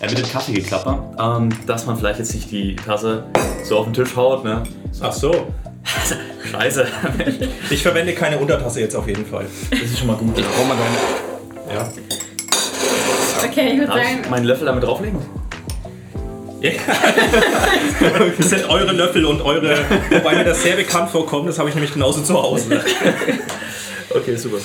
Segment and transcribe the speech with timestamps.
[0.00, 3.24] äh, mit dem Kaffeegeklapper, ähm, dass man vielleicht jetzt nicht die Tasse
[3.64, 4.44] so auf den Tisch haut.
[4.44, 4.62] Ne?
[5.00, 5.46] Ach so.
[6.50, 6.86] Scheiße.
[7.70, 9.46] Ich verwende keine Untertasse jetzt auf jeden Fall.
[9.70, 10.36] Das ist schon mal gut.
[10.38, 11.78] Ich brauche mal deine.
[11.78, 11.88] Ja.
[13.44, 15.18] Okay, ich würde sagen, ich meinen Löffel damit drauflegen?
[16.60, 16.70] Ja.
[18.38, 19.78] Das sind eure Löffel und eure.
[20.10, 22.80] Wobei mir das sehr bekannt vorkommt, das habe ich nämlich genauso zu Hause.
[24.10, 24.58] Okay, super.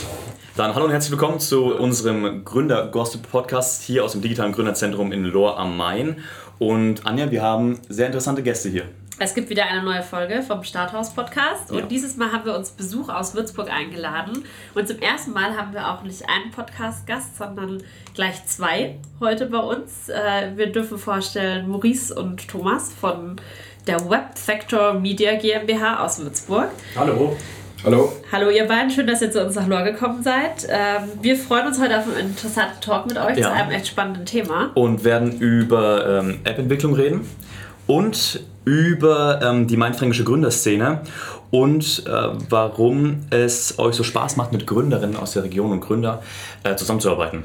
[0.58, 5.58] Dann hallo und herzlich willkommen zu unserem Gründer-Gossip-Podcast hier aus dem digitalen Gründerzentrum in Lohr
[5.58, 6.18] am Main.
[6.60, 8.84] Und Anja, wir haben sehr interessante Gäste hier.
[9.24, 11.72] es gibt wieder eine neue Folge vom Starthaus-Podcast.
[11.72, 11.86] Und Ja.
[11.86, 14.44] dieses Mal haben wir uns Besuch aus Würzburg eingeladen.
[14.74, 17.84] Und zum ersten Mal haben wir auch nicht einen Podcast-Gast, sondern
[18.16, 20.10] gleich zwei heute bei uns.
[20.10, 23.36] Äh, Wir dürfen vorstellen Maurice und Thomas von
[23.88, 26.70] der Web Factor Media GmbH aus Würzburg.
[26.96, 27.38] Hallo.
[27.84, 28.12] Hallo.
[28.32, 30.68] Hallo ihr beiden, schön, dass ihr zu uns nach Lohr gekommen seid.
[30.70, 33.48] Ähm, Wir freuen uns heute auf einen interessanten Talk mit euch Ja.
[33.48, 34.70] zu einem echt spannenden Thema.
[34.76, 37.22] Und werden über ähm, App-Entwicklung reden
[37.88, 41.02] und über ähm, die mainfränkische Gründerszene
[41.50, 42.12] und äh,
[42.50, 46.22] warum es euch so Spaß macht, mit Gründerinnen aus der Region und Gründer
[46.64, 47.44] äh, zusammenzuarbeiten.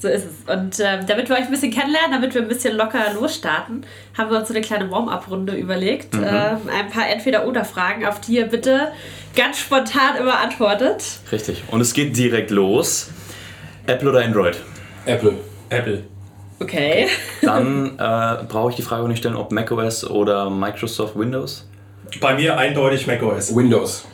[0.00, 0.54] So ist es.
[0.54, 3.84] Und ähm, damit wir euch ein bisschen kennenlernen, damit wir ein bisschen locker losstarten,
[4.16, 6.14] haben wir uns so eine kleine Warm-up-Runde überlegt.
[6.14, 6.22] Ähm,
[6.72, 8.92] ein paar Entweder-Oder-Fragen, auf die ihr bitte
[9.34, 11.04] ganz spontan immer antwortet.
[11.32, 11.64] Richtig.
[11.70, 13.10] Und es geht direkt los.
[13.86, 14.56] Apple oder Android?
[15.06, 15.34] Apple.
[15.70, 16.04] Apple.
[16.60, 17.08] Okay.
[17.42, 21.68] Dann äh, brauche ich die Frage auch nicht stellen, ob macOS oder Microsoft Windows.
[22.20, 23.54] Bei mir eindeutig macOS.
[23.54, 24.04] Windows.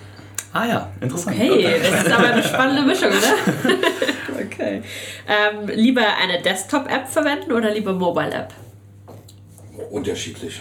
[0.53, 1.37] Ah ja, interessant.
[1.37, 3.75] Hey, das ist aber eine spannende Mischung, oder?
[4.47, 4.83] okay.
[5.29, 8.53] Ähm, lieber eine Desktop-App verwenden oder lieber Mobile-App?
[9.91, 10.61] Unterschiedlich.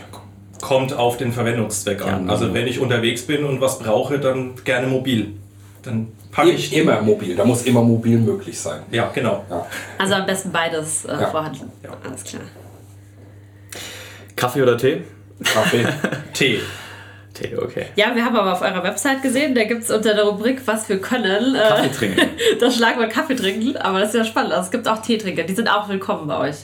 [0.62, 2.26] Kommt auf den Verwendungszweck an.
[2.28, 5.34] Ja, Also wenn ich unterwegs bin und was brauche, dann gerne mobil.
[5.84, 6.74] Dann packe ich.
[6.74, 7.36] Immer mobil.
[7.36, 8.82] Da muss immer mobil möglich sein.
[8.92, 9.44] Ja, genau.
[9.50, 9.66] Ja.
[9.98, 11.28] Also am besten beides äh, Ja.
[11.30, 11.72] vorhanden.
[11.84, 11.90] Ja.
[12.08, 12.44] Alles klar.
[14.36, 15.02] Kaffee oder Tee?
[15.44, 15.86] Kaffee.
[16.34, 16.60] T.
[17.34, 17.88] Tee, okay.
[17.96, 20.88] Ja, wir haben aber auf eurer Website gesehen, da gibt es unter der Rubrik Was
[20.88, 21.56] wir können.
[21.56, 22.22] Äh, Kaffee trinken.
[22.60, 24.54] Das Schlagwort Kaffee trinken, aber das ist ja spannend.
[24.54, 26.56] Also es gibt auch Teetrinker, die sind auch willkommen bei euch.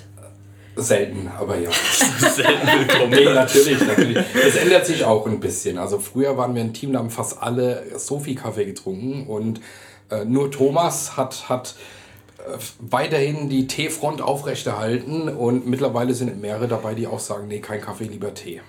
[0.76, 1.70] Selten, aber ja.
[2.20, 3.10] Selten willkommen.
[3.10, 4.18] Nee, natürlich, natürlich.
[4.34, 5.78] Das ändert sich auch ein bisschen.
[5.78, 9.62] Also früher waren wir ein Team, da haben fast alle Sophie-Kaffee getrunken und
[10.12, 11.76] äh, nur Thomas hat, hat
[12.38, 17.82] äh, weiterhin die Teefront aufrechterhalten und mittlerweile sind mehrere dabei, die auch sagen, nee, kein
[17.82, 18.62] Kaffee, lieber Tee.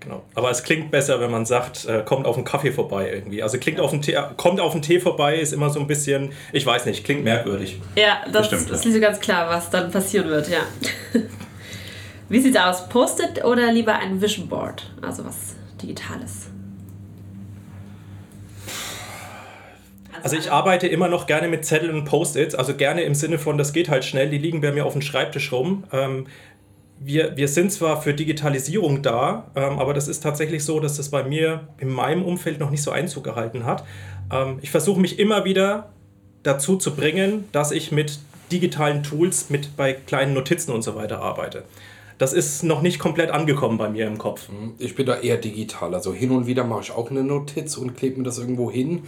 [0.00, 0.22] Genau.
[0.34, 3.42] Aber es klingt besser, wenn man sagt, äh, kommt auf einen Kaffee vorbei irgendwie.
[3.42, 6.32] Also klingt auf einen Tee, kommt auf einen Tee vorbei ist immer so ein bisschen,
[6.52, 7.80] ich weiß nicht, klingt merkwürdig.
[7.96, 8.90] Ja, das Bestimmt, ist ja.
[8.90, 10.60] nicht so ganz klar, was dann passieren wird, ja.
[12.28, 12.88] Wie sieht's aus?
[12.88, 14.88] Post-it oder lieber ein Vision Board?
[15.02, 16.48] Also was Digitales.
[20.22, 23.56] Also ich arbeite immer noch gerne mit Zetteln und Post-its, also gerne im Sinne von,
[23.56, 25.84] das geht halt schnell, die liegen bei mir auf dem Schreibtisch rum.
[25.92, 26.26] Ähm,
[27.00, 31.10] wir, wir sind zwar für Digitalisierung da, ähm, aber das ist tatsächlich so, dass das
[31.10, 33.84] bei mir in meinem Umfeld noch nicht so Einzug gehalten hat.
[34.32, 35.90] Ähm, ich versuche mich immer wieder
[36.42, 38.18] dazu zu bringen, dass ich mit
[38.50, 41.64] digitalen Tools, mit bei kleinen Notizen und so weiter arbeite.
[42.16, 44.48] Das ist noch nicht komplett angekommen bei mir im Kopf.
[44.78, 45.94] Ich bin da eher digital.
[45.94, 49.04] Also hin und wieder mache ich auch eine Notiz und klebe mir das irgendwo hin.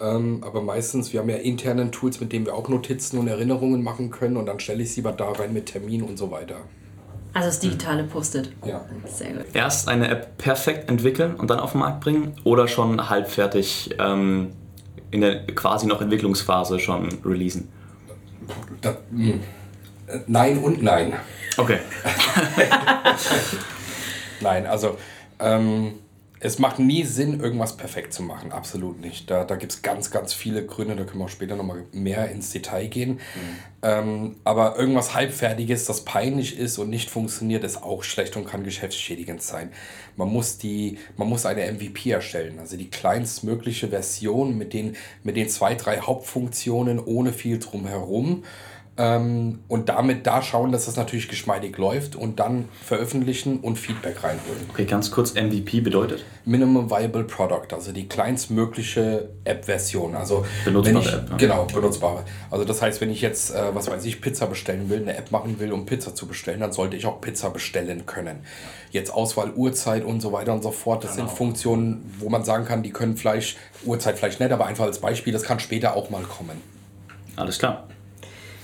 [0.00, 3.84] Ähm, aber meistens, wir haben ja interne Tools, mit denen wir auch Notizen und Erinnerungen
[3.84, 6.56] machen können und dann stelle ich sie aber da rein mit Termin und so weiter.
[7.32, 8.50] Also das digitale Post-it.
[8.64, 8.84] Ja.
[9.06, 9.46] Sehr gut.
[9.54, 14.52] Erst eine App perfekt entwickeln und dann auf den Markt bringen oder schon halbfertig ähm,
[15.10, 17.68] in der quasi noch Entwicklungsphase schon releasen?
[18.80, 19.34] Da, mh.
[20.06, 21.12] Äh, nein und nein.
[21.56, 21.78] Okay.
[24.40, 24.96] Nein, also
[25.38, 25.94] ähm,
[26.42, 28.50] es macht nie Sinn, irgendwas perfekt zu machen.
[28.50, 29.30] Absolut nicht.
[29.30, 32.30] Da, da gibt es ganz, ganz viele Gründe, da können wir auch später nochmal mehr
[32.30, 33.20] ins Detail gehen.
[33.82, 38.64] Ähm, aber irgendwas Halbfertiges, das peinlich ist und nicht funktioniert, ist auch schlecht und kann
[38.64, 39.70] geschäftsschädigend sein.
[40.16, 45.36] Man muss, die, man muss eine MVP erstellen, also die kleinstmögliche Version mit den, mit
[45.36, 48.44] den zwei, drei Hauptfunktionen ohne viel drumherum.
[49.00, 54.22] Ähm, und damit da schauen, dass das natürlich geschmeidig läuft und dann veröffentlichen und Feedback
[54.22, 54.68] reinholen.
[54.68, 56.22] Okay, ganz kurz, MVP bedeutet?
[56.44, 60.14] Minimum Viable Product, also die kleinstmögliche App-Version.
[60.14, 61.36] Also Benutzbare wenn ich, App, ja.
[61.38, 62.24] Genau, benutzbare.
[62.50, 65.30] Also das heißt, wenn ich jetzt, äh, was weiß ich, Pizza bestellen will, eine App
[65.30, 68.40] machen will, um Pizza zu bestellen, dann sollte ich auch Pizza bestellen können.
[68.90, 72.66] Jetzt Auswahl, Uhrzeit und so weiter und so fort, das sind Funktionen, wo man sagen
[72.66, 76.10] kann, die können vielleicht, Uhrzeit vielleicht nicht, aber einfach als Beispiel, das kann später auch
[76.10, 76.60] mal kommen.
[77.36, 77.86] Alles klar.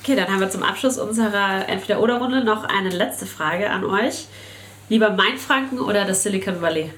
[0.07, 4.29] Okay, dann haben wir zum Abschluss unserer Entweder-Oder-Runde noch eine letzte Frage an euch.
[4.89, 6.93] Lieber Mainfranken oder das Silicon Valley?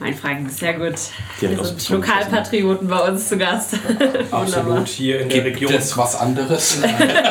[0.00, 0.46] Mein Franken.
[0.46, 0.58] Absolut.
[0.58, 0.98] Sehr gut.
[1.40, 3.74] Wir sind Lokalpatrioten bei uns zu Gast.
[4.30, 6.78] Absolut hier in der Gibt Region es was anderes?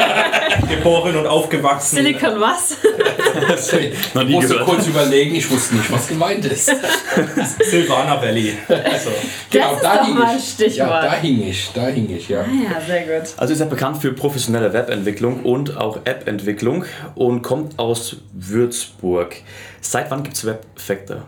[0.69, 1.95] geboren und aufgewachsen.
[1.95, 2.77] Silicon was?
[4.13, 4.69] Noch ich nie musste gehört.
[4.69, 6.71] kurz überlegen, ich wusste nicht, was gemeint ist.
[7.69, 8.53] Silvana Valley.
[8.67, 9.09] So.
[9.49, 10.77] Genau, ist doch mal ein Stichwort.
[10.77, 12.41] Ja, da hing ich, da hing ich, ja.
[12.41, 13.33] Ah ja, sehr gut.
[13.37, 16.85] Also ihr seid bekannt für professionelle Webentwicklung und auch App-Entwicklung
[17.15, 19.37] und kommt aus Würzburg.
[19.81, 21.23] Seit wann gibt es Webfactor?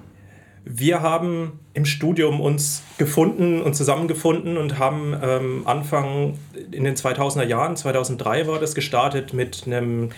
[0.64, 6.38] Wir haben im Studium uns gefunden und zusammengefunden und haben ähm, Anfang
[6.72, 10.10] in den 2000er Jahren, 2003 war das gestartet mit einem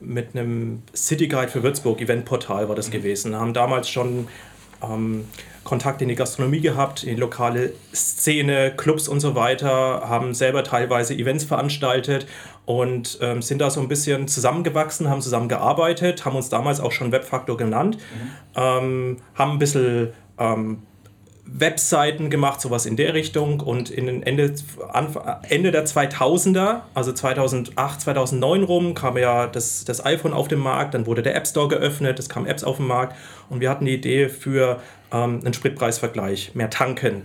[0.00, 3.34] mit einem City Guide für Würzburg, Eventportal war das gewesen.
[3.34, 4.28] Haben damals schon
[4.80, 5.24] ähm,
[5.64, 10.64] Kontakt in die Gastronomie gehabt, in die lokale Szene, Clubs und so weiter, haben selber
[10.64, 12.26] teilweise Events veranstaltet
[12.68, 17.12] und ähm, sind da so ein bisschen zusammengewachsen, haben zusammengearbeitet, haben uns damals auch schon
[17.12, 17.96] Webfaktor genannt,
[18.54, 20.82] ähm, haben ein bisschen ähm,
[21.50, 23.60] Webseiten gemacht, sowas in der Richtung.
[23.60, 24.52] Und in den Ende,
[24.92, 30.58] Anf- Ende der 2000er, also 2008, 2009 rum, kam ja das, das iPhone auf den
[30.58, 33.16] Markt, dann wurde der App Store geöffnet, es kamen Apps auf den Markt
[33.48, 34.78] und wir hatten die Idee für
[35.10, 37.22] ähm, einen Spritpreisvergleich, mehr tanken.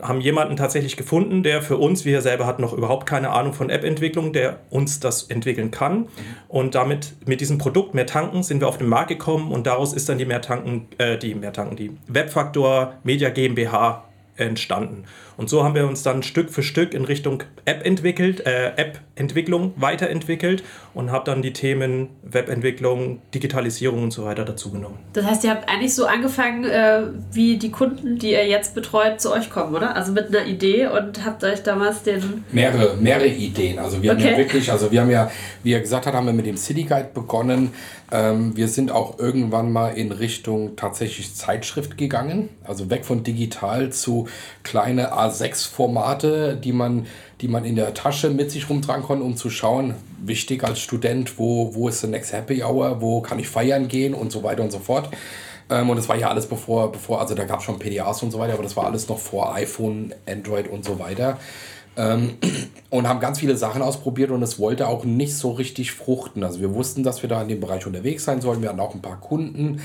[0.00, 3.70] Haben jemanden tatsächlich gefunden, der für uns, wir selber hatten noch überhaupt keine Ahnung von
[3.70, 6.08] App-Entwicklung, der uns das entwickeln kann.
[6.48, 9.92] Und damit, mit diesem Produkt mehr tanken, sind wir auf den Markt gekommen und daraus
[9.92, 14.04] ist dann die Mehrtanken, äh, die Mehrtanken, die Webfaktor Media GmbH
[14.36, 15.04] entstanden.
[15.42, 19.72] Und so haben wir uns dann Stück für Stück in Richtung App entwickelt, äh, App-Entwicklung
[19.74, 20.62] weiterentwickelt
[20.94, 24.98] und habe dann die Themen Webentwicklung, Digitalisierung und so weiter dazugenommen.
[25.14, 27.02] Das heißt, ihr habt eigentlich so angefangen, äh,
[27.32, 29.96] wie die Kunden, die ihr jetzt betreut, zu euch kommen, oder?
[29.96, 32.44] Also mit einer Idee und habt euch damals den.
[32.52, 33.80] Mehrere, mehrere Ideen.
[33.80, 34.38] Also wir haben ja Okay.
[34.38, 35.28] wirklich, also wir haben ja,
[35.64, 37.72] wie er gesagt hat, haben wir mit dem City Guide begonnen.
[38.12, 42.50] Ähm, wir sind auch irgendwann mal in Richtung tatsächlich Zeitschrift gegangen.
[42.62, 44.28] Also weg von digital zu
[44.62, 47.06] kleine A6-Formate, die man,
[47.40, 51.38] die man in der Tasche mit sich rumtragen konnte, um zu schauen, wichtig als Student,
[51.38, 54.62] wo, wo ist the next Happy Hour, wo kann ich feiern gehen und so weiter
[54.62, 55.08] und so fort.
[55.70, 58.30] Ähm, und das war ja alles bevor, bevor also da gab es schon PDAs und
[58.30, 61.38] so weiter, aber das war alles noch vor iPhone, Android und so weiter.
[61.96, 62.38] Ähm,
[62.90, 66.44] und haben ganz viele Sachen ausprobiert und es wollte auch nicht so richtig fruchten.
[66.44, 68.62] Also wir wussten, dass wir da in dem Bereich unterwegs sein sollen.
[68.62, 69.80] Wir hatten auch ein paar Kunden,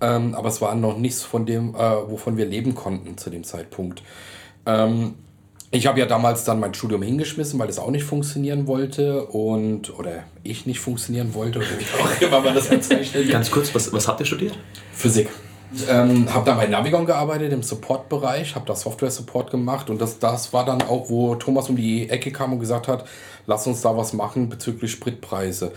[0.00, 3.44] ähm, aber es war noch nichts von dem, äh, wovon wir leben konnten zu dem
[3.44, 4.02] Zeitpunkt.
[4.66, 5.14] Ähm,
[5.72, 9.96] ich habe ja damals dann mein Studium hingeschmissen, weil das auch nicht funktionieren wollte und
[9.98, 13.30] oder ich nicht funktionieren wollte oder wie auch immer man das bezeichnet.
[13.30, 14.58] Ganz kurz, was, was habt ihr studiert?
[14.92, 15.28] Physik.
[15.88, 20.52] Ähm, habe dann bei Navigon gearbeitet im Support-Bereich, habe da Software-Support gemacht und das, das
[20.52, 23.04] war dann auch, wo Thomas um die Ecke kam und gesagt hat,
[23.46, 25.70] lass uns da was machen bezüglich Spritpreise.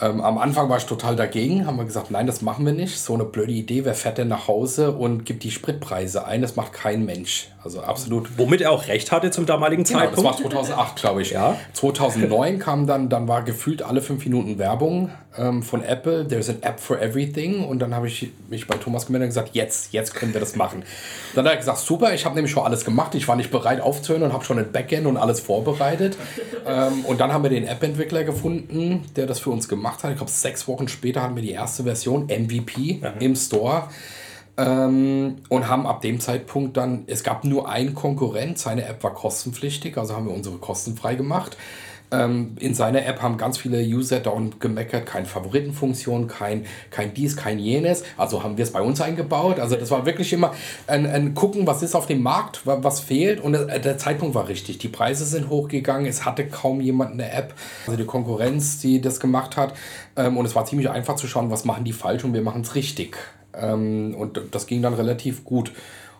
[0.00, 2.98] Ähm, am Anfang war ich total dagegen, haben wir gesagt, nein, das machen wir nicht.
[2.98, 6.40] So eine blöde Idee, wer fährt denn nach Hause und gibt die Spritpreise ein?
[6.40, 7.50] Das macht kein Mensch.
[7.64, 10.52] Also absolut Womit er auch recht hatte zum damaligen Genau, das war Zeitpunkt.
[10.52, 11.30] 2008, glaube ich.
[11.30, 11.56] Ja.
[11.72, 16.28] 2009 kam dann, dann war gefühlt alle fünf Minuten Werbung ähm, von Apple.
[16.28, 17.64] There's an App for everything.
[17.64, 20.56] Und dann habe ich mich bei Thomas gemeldet und gesagt, jetzt, jetzt können wir das
[20.56, 20.82] machen.
[21.34, 23.14] Dann hat er gesagt, super, ich habe nämlich schon alles gemacht.
[23.14, 26.18] Ich war nicht bereit aufzuhören und habe schon ein Backend und alles vorbereitet.
[26.66, 30.10] ähm, und dann haben wir den App-Entwickler gefunden, der das für uns gemacht hat.
[30.10, 33.88] Ich glaube, sechs Wochen später hatten wir die erste Version, MVP, im Store.
[34.56, 39.12] Ähm, und haben ab dem Zeitpunkt dann, es gab nur einen Konkurrent, seine App war
[39.12, 41.56] kostenpflichtig, also haben wir unsere Kosten frei gemacht.
[42.12, 47.36] Ähm, in seiner App haben ganz viele User down gemeckert, keine Favoritenfunktion, kein, kein dies,
[47.36, 48.04] kein jenes.
[48.16, 49.58] Also haben wir es bei uns eingebaut.
[49.58, 50.52] Also das war wirklich immer
[50.86, 53.40] ein, ein Gucken, was ist auf dem Markt, wa- was fehlt.
[53.40, 54.78] Und äh, der Zeitpunkt war richtig.
[54.78, 57.54] Die Preise sind hochgegangen, es hatte kaum jemand eine App.
[57.86, 59.74] Also die Konkurrenz, die das gemacht hat.
[60.14, 62.60] Ähm, und es war ziemlich einfach zu schauen, was machen die falsch und wir machen
[62.60, 63.16] es richtig.
[63.58, 65.72] Ähm, und das ging dann relativ gut.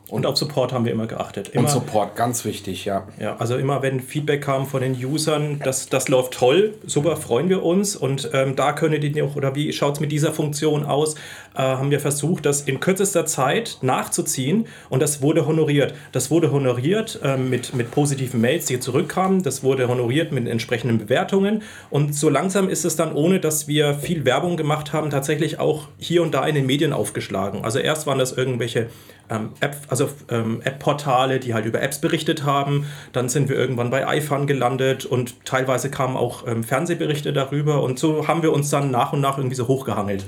[0.08, 1.48] Und auf Support haben wir immer geachtet.
[1.48, 3.08] Immer, Und Support, ganz wichtig, ja.
[3.18, 7.48] Ja, also immer wenn Feedback kam von den Usern, das, das läuft toll, super, freuen
[7.48, 7.96] wir uns.
[7.96, 11.14] Und ähm, da könntet ihr auch, oder wie schaut es mit dieser Funktion aus,
[11.54, 15.94] äh, haben wir versucht, das in kürzester Zeit nachzuziehen und das wurde honoriert.
[16.12, 20.98] Das wurde honoriert ähm, mit, mit positiven Mails, die zurückkamen, das wurde honoriert mit entsprechenden
[20.98, 25.58] Bewertungen und so langsam ist es dann, ohne dass wir viel Werbung gemacht haben, tatsächlich
[25.58, 27.64] auch hier und da in den Medien aufgeschlagen.
[27.64, 28.88] Also erst waren das irgendwelche
[29.30, 32.86] ähm, App, also ähm, App-Portale, die halt über Apps berichtet haben.
[33.12, 37.98] Dann sind wir irgendwann bei iFun gelandet und teilweise kamen auch ähm, Fernsehberichte darüber und
[37.98, 40.24] so haben wir uns dann nach und nach irgendwie so hochgehangelt.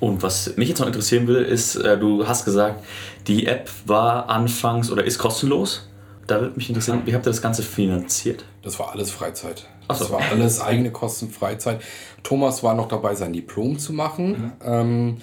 [0.00, 2.84] Und was mich jetzt noch interessieren will, ist, äh, du hast gesagt,
[3.26, 5.88] die App war anfangs oder ist kostenlos.
[6.26, 8.44] Da würde mich interessieren, wie habt ihr das Ganze finanziert?
[8.62, 9.58] Das war alles Freizeit.
[9.58, 9.86] So.
[9.88, 11.80] Das war alles eigene Kosten, Freizeit.
[12.22, 14.30] Thomas war noch dabei, sein Diplom zu machen.
[14.30, 14.52] Mhm.
[14.64, 15.16] Ähm,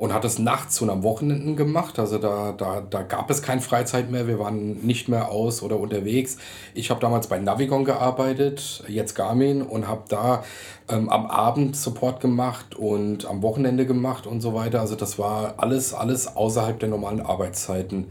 [0.00, 1.98] und hat es nachts und am Wochenenden gemacht.
[1.98, 4.26] Also da, da, da gab es keine Freizeit mehr.
[4.26, 6.38] Wir waren nicht mehr aus oder unterwegs.
[6.72, 10.42] Ich habe damals bei Navigon gearbeitet, jetzt Garmin, und habe da
[10.88, 14.80] ähm, am Abend Support gemacht und am Wochenende gemacht und so weiter.
[14.80, 18.06] Also das war alles, alles außerhalb der normalen Arbeitszeiten.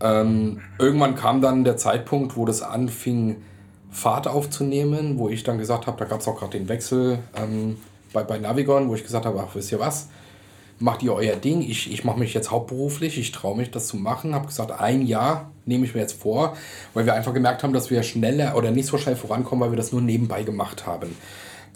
[0.00, 3.42] Ähm, irgendwann kam dann der Zeitpunkt, wo das anfing,
[3.90, 7.78] Fahrt aufzunehmen, wo ich dann gesagt habe, da gab es auch gerade den Wechsel ähm,
[8.12, 10.10] bei, bei Navigon, wo ich gesagt habe, ach, wisst ihr was,
[10.78, 13.96] macht ihr euer Ding, ich, ich mache mich jetzt hauptberuflich, ich traue mich das zu
[13.96, 16.56] machen, habe gesagt, ein Jahr nehme ich mir jetzt vor,
[16.92, 19.76] weil wir einfach gemerkt haben, dass wir schneller oder nicht so schnell vorankommen, weil wir
[19.76, 21.16] das nur nebenbei gemacht haben.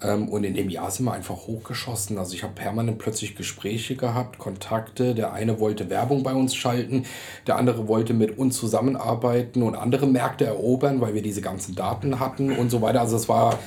[0.02, 2.18] Ähm, und in dem Jahr sind wir einfach hochgeschossen.
[2.18, 5.14] Also ich habe permanent plötzlich Gespräche gehabt, Kontakte.
[5.14, 7.04] Der eine wollte Werbung bei uns schalten,
[7.46, 12.20] der andere wollte mit uns zusammenarbeiten und andere Märkte erobern, weil wir diese ganzen Daten
[12.20, 13.00] hatten und so weiter.
[13.00, 13.58] Also es war,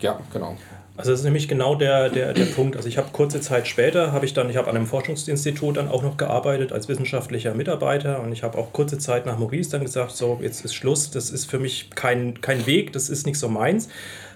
[0.00, 0.56] ja, genau.
[0.96, 2.76] Also das ist nämlich genau der, der, der Punkt.
[2.76, 5.88] Also ich habe kurze Zeit später, habe ich dann, ich habe an einem Forschungsinstitut dann
[5.88, 9.82] auch noch gearbeitet als wissenschaftlicher Mitarbeiter und ich habe auch kurze Zeit nach Maurice dann
[9.82, 13.38] gesagt, so jetzt ist Schluss, das ist für mich kein, kein Weg, das ist nicht
[13.38, 13.88] so meins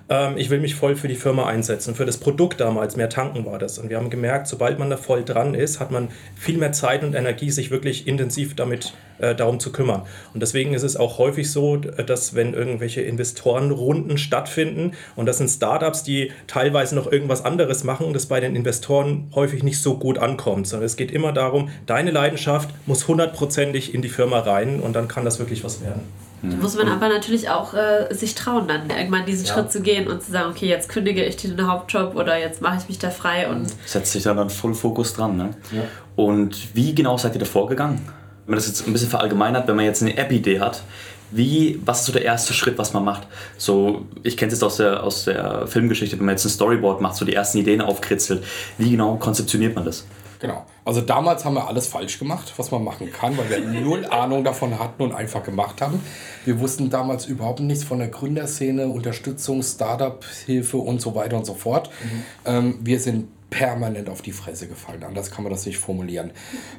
[0.09, 3.47] ähm, ich will mich voll für die Firma einsetzen, für das Produkt damals, mehr tanken
[3.47, 3.79] war das.
[3.79, 7.03] Und wir haben gemerkt, sobald man da voll dran ist, hat man viel mehr Zeit
[7.03, 10.03] und Energie, sich wirklich intensiv damit äh, darum zu kümmern.
[10.33, 15.49] Und deswegen ist es auch häufig so, dass wenn irgendwelche Investorenrunden stattfinden und das sind
[15.49, 20.19] Startups, die teilweise noch irgendwas anderes machen, das bei den Investoren häufig nicht so gut
[20.19, 24.95] ankommt, sondern es geht immer darum, deine Leidenschaft muss hundertprozentig in die Firma rein und
[24.95, 26.03] dann kann das wirklich was werden.
[26.51, 29.55] Da muss man aber natürlich auch äh, sich trauen, dann irgendwann diesen ja.
[29.55, 32.79] Schritt zu gehen und zu sagen, okay, jetzt kündige ich den Hauptjob oder jetzt mache
[32.83, 33.73] ich mich da frei und.
[33.87, 35.37] Setzt sich dann, dann voll Fokus dran.
[35.37, 35.51] Ne?
[35.73, 35.83] Ja.
[36.17, 38.01] Und wie genau seid ihr da vorgegangen?
[38.47, 40.83] Wenn man das jetzt ein bisschen verallgemeinert, wenn man jetzt eine App-Idee hat,
[41.31, 43.27] wie, was ist so der erste Schritt, was man macht?
[43.57, 47.01] So, ich kenne es jetzt aus der, aus der Filmgeschichte, wenn man jetzt ein Storyboard
[47.01, 48.45] macht, so die ersten Ideen aufkritzelt.
[48.79, 50.05] Wie genau konzeptioniert man das?
[50.39, 50.67] Genau.
[50.85, 54.45] Also damals haben wir alles falsch gemacht, was man machen kann, weil wir null Ahnung
[54.45, 56.01] davon hatten und einfach gemacht haben.
[56.45, 61.55] Wir wussten damals überhaupt nichts von der Gründerszene, Unterstützung, Startup-Hilfe und so weiter und so
[61.55, 61.89] fort.
[61.89, 62.23] Mhm.
[62.45, 65.05] Ähm, wir sind permanent auf die Fresse gefallen.
[65.05, 66.33] Anders kann man das nicht formulieren.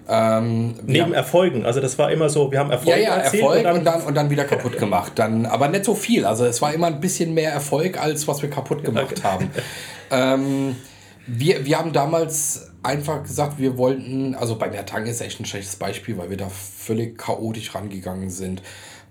[0.10, 3.64] Ähm, Neben Erfolgen, also das war immer so, wir haben Erfolg Ja, ja, Erfolg und
[3.64, 5.14] dann, und dann, und dann, wieder kaputt gemacht.
[5.16, 6.26] Dann, aber nicht so viel.
[6.26, 9.50] Also es war immer ein bisschen mehr Erfolg, als was wir kaputt gemacht haben.
[10.12, 10.76] ähm,
[11.28, 15.78] wir, wir haben damals einfach gesagt, wir wollten, also bei Mertang ist echt ein schlechtes
[15.78, 18.62] Beispiel, weil wir da völlig chaotisch rangegangen sind.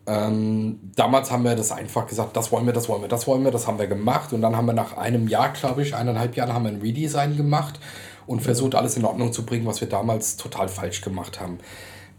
[0.07, 3.43] Ähm, damals haben wir das einfach gesagt, das wollen wir, das wollen wir, das wollen
[3.45, 4.33] wir, das haben wir gemacht.
[4.33, 7.37] Und dann haben wir nach einem Jahr, glaube ich, eineinhalb Jahren, haben wir ein Redesign
[7.37, 7.81] gemacht
[8.27, 11.59] und versucht, alles in Ordnung zu bringen, was wir damals total falsch gemacht haben.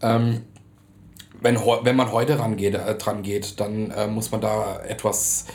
[0.02, 0.42] Ähm,
[1.42, 5.46] wenn, wenn man heute rangeht, äh, dran geht, dann äh, muss man da etwas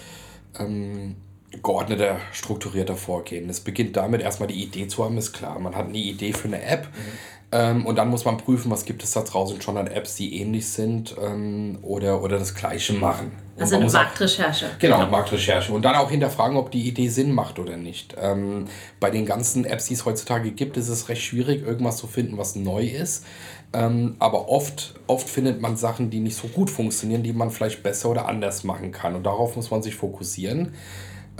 [0.58, 1.16] ähm,
[1.62, 3.50] geordneter, strukturierter vorgehen.
[3.50, 5.58] Es beginnt damit, erstmal die Idee zu haben, ist klar.
[5.58, 7.39] Man hat eine Idee für eine App mhm.
[7.52, 10.40] Ähm, und dann muss man prüfen, was gibt es da draußen schon an Apps, die
[10.40, 13.32] ähnlich sind ähm, oder, oder das Gleiche machen.
[13.58, 14.66] Also eine Marktrecherche.
[14.66, 15.72] Auch, genau, genau, Marktrecherche.
[15.72, 18.14] Und dann auch hinterfragen, ob die Idee Sinn macht oder nicht.
[18.18, 18.66] Ähm,
[19.00, 22.38] bei den ganzen Apps, die es heutzutage gibt, ist es recht schwierig, irgendwas zu finden,
[22.38, 23.26] was neu ist.
[23.72, 27.82] Ähm, aber oft, oft findet man Sachen, die nicht so gut funktionieren, die man vielleicht
[27.82, 29.16] besser oder anders machen kann.
[29.16, 30.72] Und darauf muss man sich fokussieren.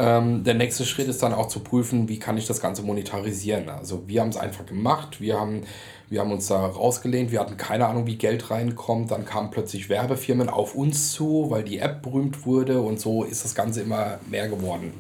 [0.00, 3.68] Ähm, der nächste Schritt ist dann auch zu prüfen, wie kann ich das Ganze monetarisieren.
[3.68, 5.64] Also wir haben es einfach gemacht, wir haben,
[6.10, 9.12] wir haben uns da rausgelehnt, wir hatten keine Ahnung, wie Geld reinkommt.
[9.12, 13.44] Dann kamen plötzlich Werbefirmen auf uns zu, weil die App berühmt wurde und so ist
[13.44, 14.92] das Ganze immer mehr geworden.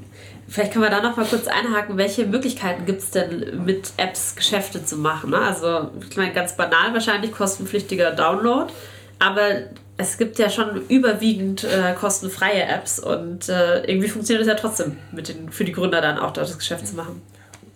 [0.46, 4.36] Vielleicht können wir da noch mal kurz einhaken, welche Möglichkeiten gibt es denn mit Apps
[4.36, 5.34] Geschäfte zu machen?
[5.34, 8.72] Also ich meine, ganz banal wahrscheinlich kostenpflichtiger Download,
[9.18, 9.62] aber
[9.96, 14.96] es gibt ja schon überwiegend äh, kostenfreie Apps und äh, irgendwie funktioniert es ja trotzdem
[15.10, 17.20] den, für die Gründer dann auch dort das Geschäft zu machen.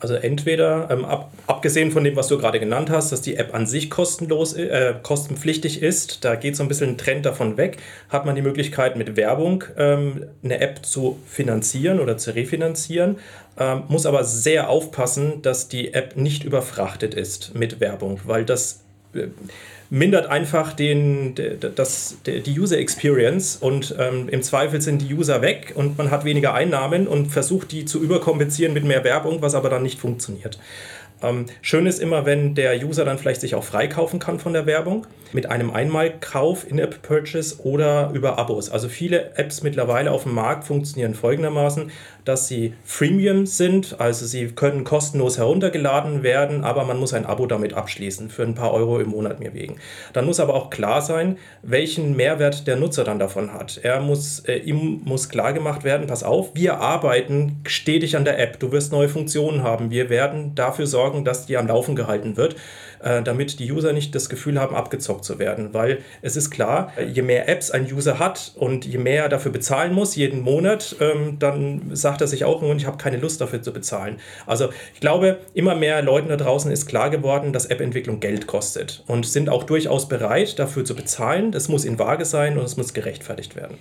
[0.04, 3.54] Also entweder, ähm, ab, abgesehen von dem, was du gerade genannt hast, dass die App
[3.54, 7.78] an sich kostenlos, äh, kostenpflichtig ist, da geht so ein bisschen ein Trend davon weg,
[8.10, 13.16] hat man die Möglichkeit mit Werbung ähm, eine App zu finanzieren oder zu refinanzieren,
[13.58, 18.82] ähm, muss aber sehr aufpassen, dass die App nicht überfrachtet ist mit Werbung, weil das
[19.14, 19.28] äh,
[19.94, 21.36] mindert einfach den,
[21.76, 26.24] das, die User Experience und ähm, im Zweifel sind die User weg und man hat
[26.24, 30.58] weniger Einnahmen und versucht die zu überkompensieren mit mehr Werbung, was aber dann nicht funktioniert.
[31.22, 34.66] Ähm, schön ist immer, wenn der User dann vielleicht sich auch freikaufen kann von der
[34.66, 38.70] Werbung mit einem Einmalkauf, In-App-Purchase oder über Abos.
[38.70, 41.92] Also viele Apps mittlerweile auf dem Markt funktionieren folgendermaßen,
[42.24, 47.46] dass sie Freemium sind, also sie können kostenlos heruntergeladen werden, aber man muss ein Abo
[47.46, 49.76] damit abschließen für ein paar Euro im Monat mir wegen.
[50.12, 53.80] Dann muss aber auch klar sein, welchen Mehrwert der Nutzer dann davon hat.
[53.82, 58.38] Er muss, äh, ihm muss klar gemacht werden, pass auf, wir arbeiten stetig an der
[58.38, 62.36] App, du wirst neue Funktionen haben, wir werden dafür sorgen, dass die am Laufen gehalten
[62.36, 62.56] wird,
[63.04, 65.74] damit die User nicht das Gefühl haben, abgezockt zu werden.
[65.74, 69.52] Weil es ist klar, je mehr Apps ein User hat und je mehr er dafür
[69.52, 73.62] bezahlen muss, jeden Monat, ähm, dann sagt er sich auch, ich habe keine Lust dafür
[73.62, 74.18] zu bezahlen.
[74.46, 79.02] Also ich glaube, immer mehr Leuten da draußen ist klar geworden, dass App-Entwicklung Geld kostet
[79.06, 81.52] und sind auch durchaus bereit, dafür zu bezahlen.
[81.52, 83.76] Das muss in Waage sein und es muss gerechtfertigt werden.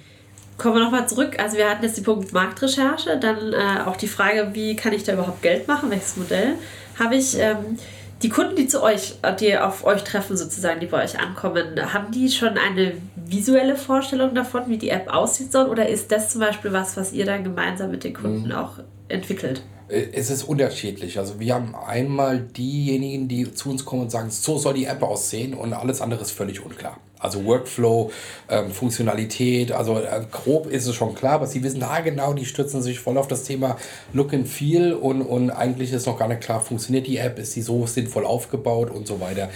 [0.58, 1.40] Kommen wir nochmal zurück.
[1.40, 5.04] Also wir hatten jetzt den Punkt Marktrecherche, dann äh, auch die Frage, wie kann ich
[5.04, 6.56] da überhaupt Geld machen, welches Modell
[7.00, 7.38] habe ich.
[7.38, 7.78] Ähm,
[8.24, 12.12] die Kunden, die zu euch, die auf euch treffen sozusagen, die bei euch ankommen, haben
[12.12, 15.68] die schon eine visuelle Vorstellung davon, wie die App aussehen soll?
[15.68, 18.54] Oder ist das zum Beispiel was, was ihr dann gemeinsam mit den Kunden mhm.
[18.54, 19.62] auch entwickelt?
[19.90, 21.20] Äh, es ist unterschiedlich.
[21.20, 25.04] Also wir haben einmal diejenigen, die zu uns kommen und sagen, so soll die App
[25.04, 26.98] aussehen und alles andere ist völlig unklar.
[27.24, 28.12] Also Workflow,
[28.50, 32.46] ähm, Funktionalität, also äh, grob ist es schon klar, aber sie wissen, ah genau, die
[32.46, 33.78] stürzen sich voll auf das Thema
[34.12, 37.54] Look and Feel und, und eigentlich ist noch gar nicht klar, funktioniert die App, ist
[37.54, 39.50] sie so sinnvoll aufgebaut und so weiter.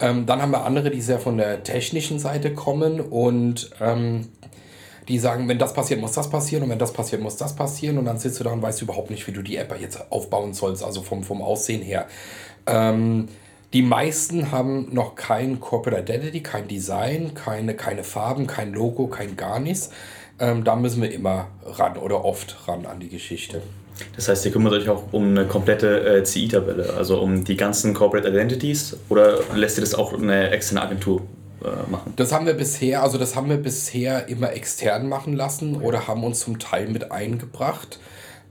[0.00, 4.28] Ähm, dann haben wir andere, die sehr von der technischen Seite kommen und ähm,
[5.08, 7.98] die sagen, wenn das passiert, muss das passieren und wenn das passiert, muss das passieren
[7.98, 10.54] und dann sitzt du da und weißt überhaupt nicht, wie du die App jetzt aufbauen
[10.54, 12.06] sollst, also vom, vom Aussehen her.
[12.66, 13.28] Ähm,
[13.72, 19.36] die meisten haben noch kein Corporate Identity, kein Design, keine, keine Farben, kein Logo, kein
[19.36, 19.90] gar nichts.
[20.38, 23.62] Ähm, da müssen wir immer ran oder oft ran an die Geschichte.
[24.16, 27.94] Das heißt, ihr kümmert euch auch um eine komplette äh, CI-Tabelle, also um die ganzen
[27.94, 31.22] Corporate Identities oder lässt ihr das auch eine externe Agentur
[31.62, 32.12] äh, machen?
[32.16, 36.24] Das haben wir bisher, also das haben wir bisher immer extern machen lassen oder haben
[36.24, 38.00] uns zum Teil mit eingebracht.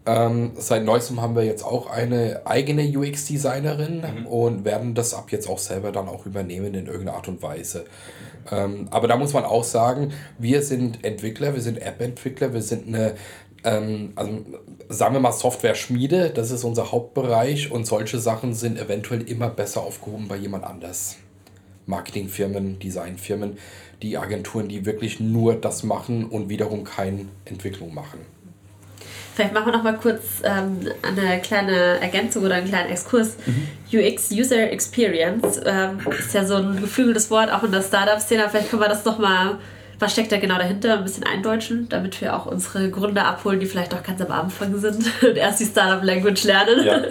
[0.06, 4.26] Ähm, seit neuestem haben wir jetzt auch eine eigene UX-Designerin mhm.
[4.26, 7.86] und werden das ab jetzt auch selber dann auch übernehmen in irgendeiner Art und Weise.
[8.52, 12.88] Ähm, aber da muss man auch sagen, wir sind Entwickler, wir sind App-Entwickler, wir sind
[12.88, 13.14] eine,
[13.64, 14.44] ähm, also
[14.90, 19.82] sagen wir mal Software-Schmiede, das ist unser Hauptbereich und solche Sachen sind eventuell immer besser
[19.82, 21.18] aufgehoben bei jemand anders.
[21.86, 23.60] Marketingfirmen, Designfirmen,
[24.02, 28.20] die Agenturen, die wirklich nur das machen und wiederum keine Entwicklung machen.
[29.34, 33.38] Vielleicht machen wir noch mal kurz ähm, eine kleine Ergänzung oder einen kleinen Exkurs.
[33.46, 33.98] Mhm.
[33.98, 38.48] UX, User Experience, ähm, ist ja so ein geflügeltes Wort, auch in der Startup-Szene.
[38.50, 39.58] Vielleicht können wir das noch mal,
[40.00, 43.68] was steckt da genau dahinter, ein bisschen eindeutschen, damit wir auch unsere Gründer abholen, die
[43.68, 46.86] vielleicht auch ganz am Anfang sind und erst die Startup-Language lernen.
[46.86, 47.02] Ja.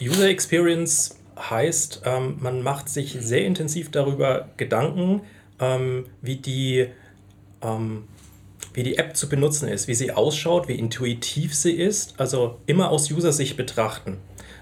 [0.00, 5.22] User Experience heißt, ähm, man macht sich sehr intensiv darüber Gedanken,
[5.60, 6.86] ähm, wie die
[7.62, 8.04] ähm,
[8.76, 12.90] wie die App zu benutzen ist, wie sie ausschaut, wie intuitiv sie ist, also immer
[12.90, 14.18] aus User-Sicht betrachten.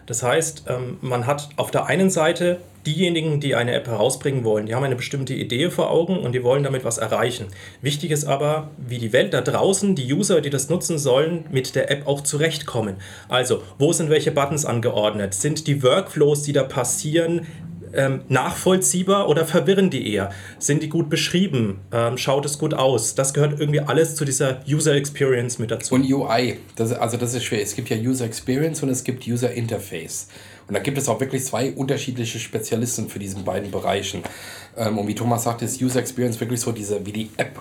[0.06, 4.66] Das heißt, ähm, man hat auf der einen Seite diejenigen, die eine App herausbringen wollen,
[4.66, 7.46] die haben eine bestimmte Idee vor Augen und die wollen damit was erreichen.
[7.80, 11.74] Wichtig ist aber, wie die Welt da draußen, die User, die das nutzen sollen, mit
[11.74, 12.96] der App auch zurechtkommen.
[13.28, 15.34] Also, wo sind welche Buttons angeordnet?
[15.34, 17.46] Sind die Workflows, die da passieren,
[17.96, 20.30] ähm, nachvollziehbar oder verwirren die eher?
[20.58, 21.80] Sind die gut beschrieben?
[21.92, 23.14] Ähm, schaut es gut aus?
[23.14, 25.94] Das gehört irgendwie alles zu dieser User Experience mit dazu.
[25.94, 27.62] Und UI, das, also das ist schwer.
[27.62, 30.28] Es gibt ja User Experience und es gibt User Interface.
[30.66, 34.22] Und da gibt es auch wirklich zwei unterschiedliche Spezialisten für diesen beiden Bereichen.
[34.76, 37.58] Ähm, und wie Thomas sagte, ist User Experience wirklich so diese, wie die App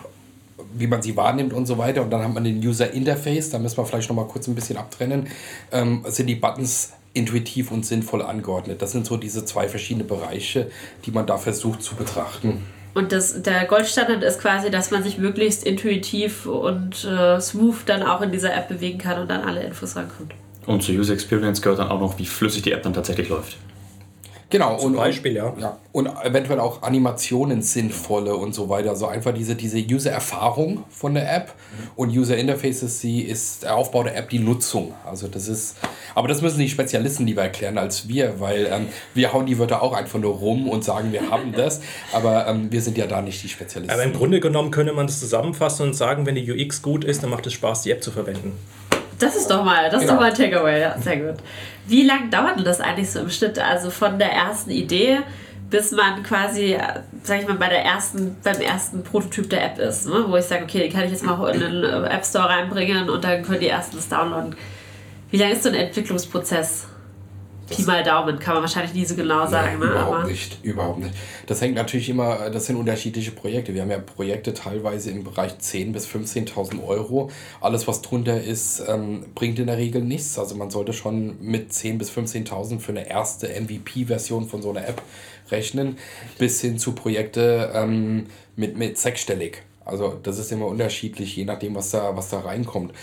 [0.76, 2.02] wie man sie wahrnimmt und so weiter.
[2.02, 4.56] Und dann hat man den User Interface, da müssen wir vielleicht noch mal kurz ein
[4.56, 5.28] bisschen abtrennen.
[5.72, 8.82] Ähm, sind die Buttons intuitiv und sinnvoll angeordnet.
[8.82, 10.71] Das sind so diese zwei verschiedene Bereiche,
[11.06, 12.63] die man da versucht zu betrachten.
[12.93, 18.04] Und das, der Goldstandard ist quasi, dass man sich möglichst intuitiv und äh, smooth dann
[18.04, 20.34] auch in dieser App bewegen kann und dann alle Infos rankommt.
[20.65, 23.58] Und zur User Experience gehört dann auch noch, wie flüssig die App dann tatsächlich läuft.
[24.54, 25.52] Genau, Zum und, Beispiel, ja.
[25.60, 25.80] ja.
[25.92, 28.92] Und eventuell auch Animationen sinnvolle und so weiter.
[28.92, 31.88] Also einfach diese, diese User-Erfahrung von der App mhm.
[31.96, 34.94] und User Interfaces, sie ist der Aufbau der App, die Nutzung.
[35.10, 35.78] Also das ist,
[36.13, 39.82] aber das müssen die Spezialisten lieber erklären als wir, weil ähm, wir hauen die Wörter
[39.82, 43.24] auch einfach nur rum und sagen, wir haben das, aber ähm, wir sind ja da
[43.24, 43.92] nicht die Spezialisten.
[43.92, 47.24] Aber im Grunde genommen könnte man das zusammenfassen und sagen, wenn die UX gut ist,
[47.24, 48.52] dann macht es Spaß, die App zu verwenden.
[49.23, 51.36] Das ist doch mal, das ist doch mal ein Takeaway, ja, sehr gut.
[51.88, 53.59] Wie lange dauert denn das eigentlich so im Schnitt?
[53.59, 55.19] Also von der ersten Idee
[55.73, 56.77] bis man quasi,
[57.23, 60.23] sag ich mal, bei der ersten, beim ersten Prototyp der App ist, ne?
[60.27, 63.23] wo ich sage, okay, den kann ich jetzt mal in den App Store reinbringen und
[63.23, 64.55] dann können die ersten das downloaden.
[65.31, 66.86] Wie lange ist so ein Entwicklungsprozess?
[67.69, 69.80] Pi mal Daumen, kann man wahrscheinlich nie so genau sagen.
[69.80, 69.91] Ja, ne?
[69.91, 71.13] Überhaupt Aber nicht, überhaupt nicht.
[71.47, 73.73] Das hängt natürlich immer, das sind unterschiedliche Projekte.
[73.73, 77.30] Wir haben ja Projekte teilweise im Bereich 10.000 bis 15.000 Euro.
[77.62, 80.38] Alles, was drunter ist, ähm, bringt in der Regel nichts.
[80.38, 84.88] Also man sollte schon mit 10.000 bis 15.000 für eine erste MVP-Version von so einer
[84.88, 85.02] App
[85.52, 85.97] rechnen,
[86.38, 89.63] bis hin zu Projekte ähm, mit, mit sechsstellig.
[89.86, 92.93] Also das ist immer unterschiedlich, je nachdem, was da, was da reinkommt.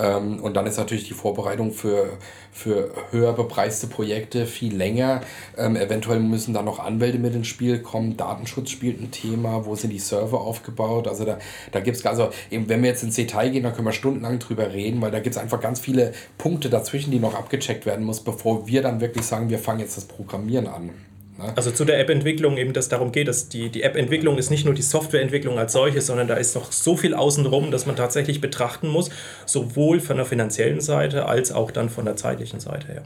[0.00, 2.16] Ähm, und dann ist natürlich die Vorbereitung für,
[2.52, 5.20] für höher bepreiste Projekte viel länger.
[5.56, 8.16] Ähm, eventuell müssen da noch Anwälte mit ins Spiel kommen.
[8.16, 9.66] Datenschutz spielt ein Thema.
[9.66, 11.06] Wo sind die Server aufgebaut?
[11.06, 11.38] Also da,
[11.72, 14.38] da gibt es, also eben, wenn wir jetzt ins Detail gehen, dann können wir stundenlang
[14.38, 18.04] drüber reden, weil da gibt es einfach ganz viele Punkte dazwischen, die noch abgecheckt werden
[18.04, 21.09] muss, bevor wir dann wirklich sagen, wir fangen jetzt das Programmieren an.
[21.40, 21.52] Ne?
[21.56, 24.74] Also zu der App-Entwicklung eben, dass darum geht, dass die, die App-Entwicklung ist nicht nur
[24.74, 28.88] die Softwareentwicklung als solches, sondern da ist noch so viel außenrum, dass man tatsächlich betrachten
[28.88, 29.10] muss,
[29.46, 33.02] sowohl von der finanziellen Seite als auch dann von der zeitlichen Seite her.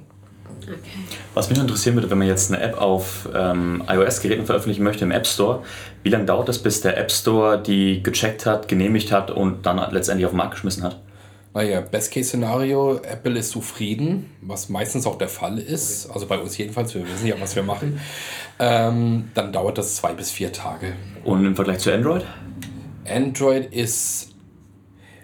[0.63, 0.77] Okay.
[1.35, 5.11] Was mich interessieren würde, wenn man jetzt eine App auf ähm, iOS-Geräten veröffentlichen möchte im
[5.11, 5.63] App Store,
[6.03, 9.81] wie lange dauert das, bis der App Store die gecheckt hat, genehmigt hat und dann
[9.93, 10.99] letztendlich auf den Markt geschmissen hat?
[11.55, 16.11] Naja, Best-Case-Szenario, Apple ist zufrieden, was meistens auch der Fall ist.
[16.11, 18.01] Also bei uns jedenfalls, wir wissen ja, was wir machen.
[18.59, 20.95] Ähm, dann dauert das zwei bis vier Tage.
[21.23, 22.25] Und im Vergleich zu Android?
[23.09, 24.31] Android ist.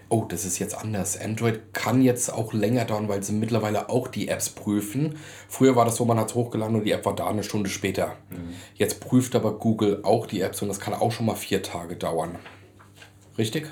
[0.09, 1.21] Oh, das ist jetzt anders.
[1.21, 5.17] Android kann jetzt auch länger dauern, weil sie mittlerweile auch die Apps prüfen.
[5.49, 7.71] Früher war das so, man hat es hochgeladen und die App war da eine Stunde
[7.71, 8.17] später.
[8.31, 8.55] Mhm.
[8.75, 11.97] Jetzt prüft aber Google auch die Apps und das kann auch schon mal vier Tage
[11.97, 12.39] dauern.
[13.37, 13.67] Richtig?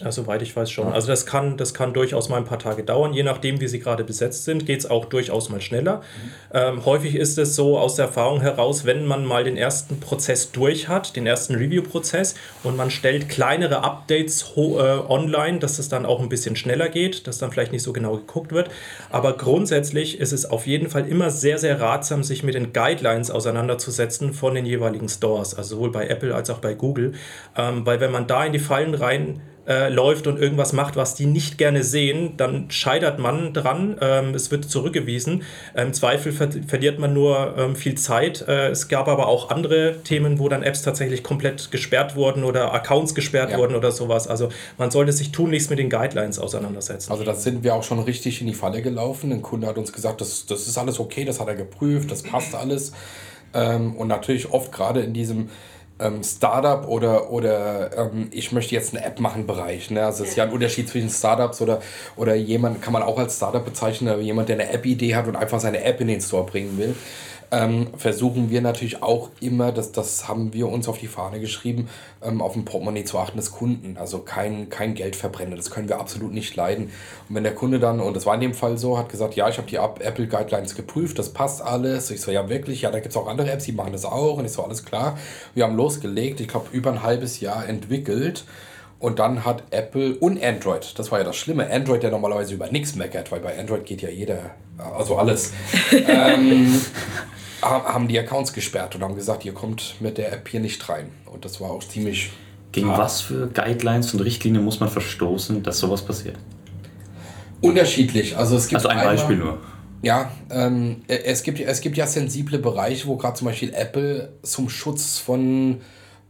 [0.00, 0.92] Ja, soweit ich weiß schon.
[0.92, 3.12] Also das kann, das kann durchaus mal ein paar Tage dauern.
[3.12, 5.96] Je nachdem, wie sie gerade besetzt sind, geht es auch durchaus mal schneller.
[5.96, 6.30] Mhm.
[6.54, 10.52] Ähm, häufig ist es so aus der Erfahrung heraus, wenn man mal den ersten Prozess
[10.52, 16.06] durch hat, den ersten Review-Prozess, und man stellt kleinere Updates äh, online, dass es dann
[16.06, 18.70] auch ein bisschen schneller geht, dass dann vielleicht nicht so genau geguckt wird.
[19.10, 23.32] Aber grundsätzlich ist es auf jeden Fall immer sehr, sehr ratsam, sich mit den Guidelines
[23.32, 27.14] auseinanderzusetzen von den jeweiligen Stores, also sowohl bei Apple als auch bei Google.
[27.56, 31.14] Ähm, weil wenn man da in die Fallen rein äh, läuft und irgendwas macht, was
[31.14, 33.96] die nicht gerne sehen, dann scheitert man dran.
[34.00, 35.42] Ähm, es wird zurückgewiesen.
[35.76, 38.46] Im Zweifel ver verliert man nur ähm, viel Zeit.
[38.48, 42.72] Äh, es gab aber auch andere Themen, wo dann Apps tatsächlich komplett gesperrt wurden oder
[42.72, 43.58] Accounts gesperrt ja.
[43.58, 44.26] wurden oder sowas.
[44.26, 47.12] Also man sollte sich tunlichst mit den Guidelines auseinandersetzen.
[47.12, 49.30] Also da sind wir auch schon richtig in die Falle gelaufen.
[49.32, 52.22] Ein Kunde hat uns gesagt, das, das ist alles okay, das hat er geprüft, das
[52.22, 52.92] passt alles.
[53.52, 55.50] Ähm, und natürlich oft gerade in diesem
[56.00, 59.90] ähm, Startup oder, oder ähm, ich möchte jetzt eine App machen Bereich.
[59.90, 60.04] Ne?
[60.04, 61.80] Also es ist ja ein Unterschied zwischen Startups oder,
[62.16, 65.60] oder jemand, kann man auch als Startup bezeichnen, jemand, der eine App-Idee hat und einfach
[65.60, 66.94] seine App in den Store bringen will
[67.50, 71.88] ähm, versuchen wir natürlich auch immer, das, das haben wir uns auf die Fahne geschrieben,
[72.22, 73.96] ähm, auf ein Portemonnaie zu achten des Kunden.
[73.96, 75.56] Also kein, kein Geld verbrennen.
[75.56, 76.90] Das können wir absolut nicht leiden.
[77.28, 79.48] Und wenn der Kunde dann, und das war in dem Fall so, hat gesagt, ja,
[79.48, 82.10] ich habe die Apple Guidelines geprüft, das passt alles.
[82.10, 84.36] Ich so, ja wirklich, ja, da gibt es auch andere Apps, die machen das auch.
[84.38, 85.18] Und ich so, alles klar.
[85.54, 88.44] Wir haben losgelegt, ich glaube, über ein halbes Jahr entwickelt.
[89.00, 92.68] Und dann hat Apple und Android, das war ja das Schlimme, Android, der normalerweise über
[92.68, 95.52] nichts meckert, weil bei Android geht ja jeder, also alles.
[96.08, 96.74] ähm,
[97.62, 101.10] haben die Accounts gesperrt und haben gesagt, ihr kommt mit der App hier nicht rein.
[101.26, 102.30] Und das war auch ziemlich.
[102.70, 102.98] Gegen hart.
[102.98, 106.36] was für Guidelines und Richtlinien muss man verstoßen, dass sowas passiert?
[107.62, 108.36] Unterschiedlich.
[108.36, 109.58] Also, es gibt also ein einmal, Beispiel nur.
[110.02, 114.68] Ja, ähm, es, gibt, es gibt ja sensible Bereiche, wo gerade zum Beispiel Apple zum
[114.68, 115.80] Schutz von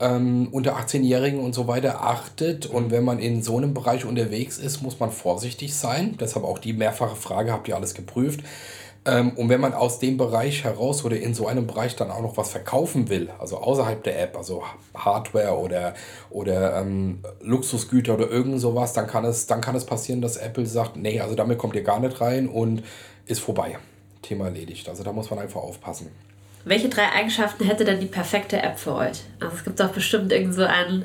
[0.00, 2.66] ähm, unter 18-Jährigen und so weiter achtet.
[2.66, 6.16] Und wenn man in so einem Bereich unterwegs ist, muss man vorsichtig sein.
[6.20, 8.40] Deshalb auch die mehrfache Frage, habt ihr alles geprüft?
[9.04, 12.20] Ähm, und wenn man aus dem Bereich heraus oder in so einem Bereich dann auch
[12.20, 14.62] noch was verkaufen will, also außerhalb der App, also
[14.94, 15.94] Hardware oder,
[16.30, 20.66] oder ähm, Luxusgüter oder irgend sowas, dann kann, es, dann kann es passieren, dass Apple
[20.66, 22.82] sagt, nee, also damit kommt ihr gar nicht rein und
[23.26, 23.78] ist vorbei.
[24.22, 24.88] Thema erledigt.
[24.88, 26.08] Also da muss man einfach aufpassen.
[26.64, 29.22] Welche drei Eigenschaften hätte denn die perfekte App für euch?
[29.40, 31.04] Also es gibt doch bestimmt irgend so einen,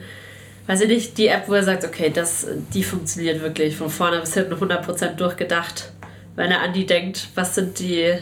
[0.68, 4.20] weiß ich nicht, die App, wo ihr sagt, okay, das, die funktioniert wirklich von vorne
[4.20, 5.94] bis hinten 100% durchgedacht
[6.36, 8.14] wenn er an die denkt, was sind die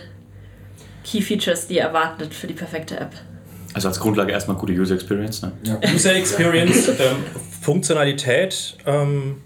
[1.04, 3.12] Key Features, die er erwartet für die perfekte App?
[3.74, 5.42] Also als Grundlage erstmal gute User Experience.
[5.42, 5.54] Ne?
[5.64, 5.80] Ja.
[5.94, 7.24] User Experience, ähm,
[7.62, 9.42] Funktionalität ähm,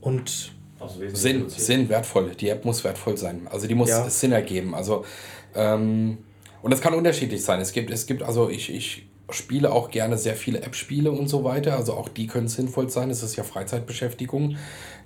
[0.00, 2.32] und also Sinn, Sinn, wertvoll.
[2.38, 3.48] Die App muss wertvoll sein.
[3.50, 4.10] Also die muss ja.
[4.10, 4.74] Sinn ergeben.
[4.74, 5.06] Also
[5.54, 6.18] ähm,
[6.62, 7.60] und das kann unterschiedlich sein.
[7.60, 11.44] Es gibt, es gibt also ich, ich spiele auch gerne sehr viele App-Spiele und so
[11.44, 11.76] weiter.
[11.76, 13.10] Also auch die können sinnvoll sein.
[13.10, 14.56] Es ist ja Freizeitbeschäftigung.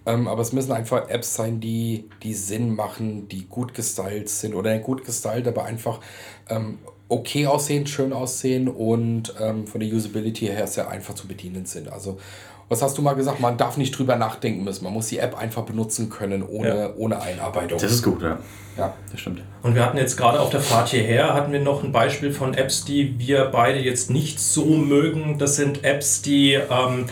[0.05, 4.55] Ähm, aber es müssen einfach Apps sein, die, die Sinn machen, die gut gestylt sind
[4.55, 6.01] oder gut gestylt, aber einfach
[6.49, 11.67] ähm, okay aussehen, schön aussehen und ähm, von der Usability her sehr einfach zu bedienen
[11.67, 11.89] sind.
[11.89, 12.19] Also
[12.69, 13.41] was hast du mal gesagt?
[13.41, 14.85] Man darf nicht drüber nachdenken müssen.
[14.85, 16.91] Man muss die App einfach benutzen können, ohne, ja.
[16.97, 17.79] ohne Einarbeitung.
[17.79, 18.39] Das ist gut, ja.
[18.77, 19.43] Ja, das stimmt.
[19.63, 22.53] Und wir hatten jetzt gerade auf der Fahrt hierher, hatten wir noch ein Beispiel von
[22.53, 25.39] Apps, die wir beide jetzt nicht so mögen.
[25.39, 27.07] Das sind Apps, die ähm,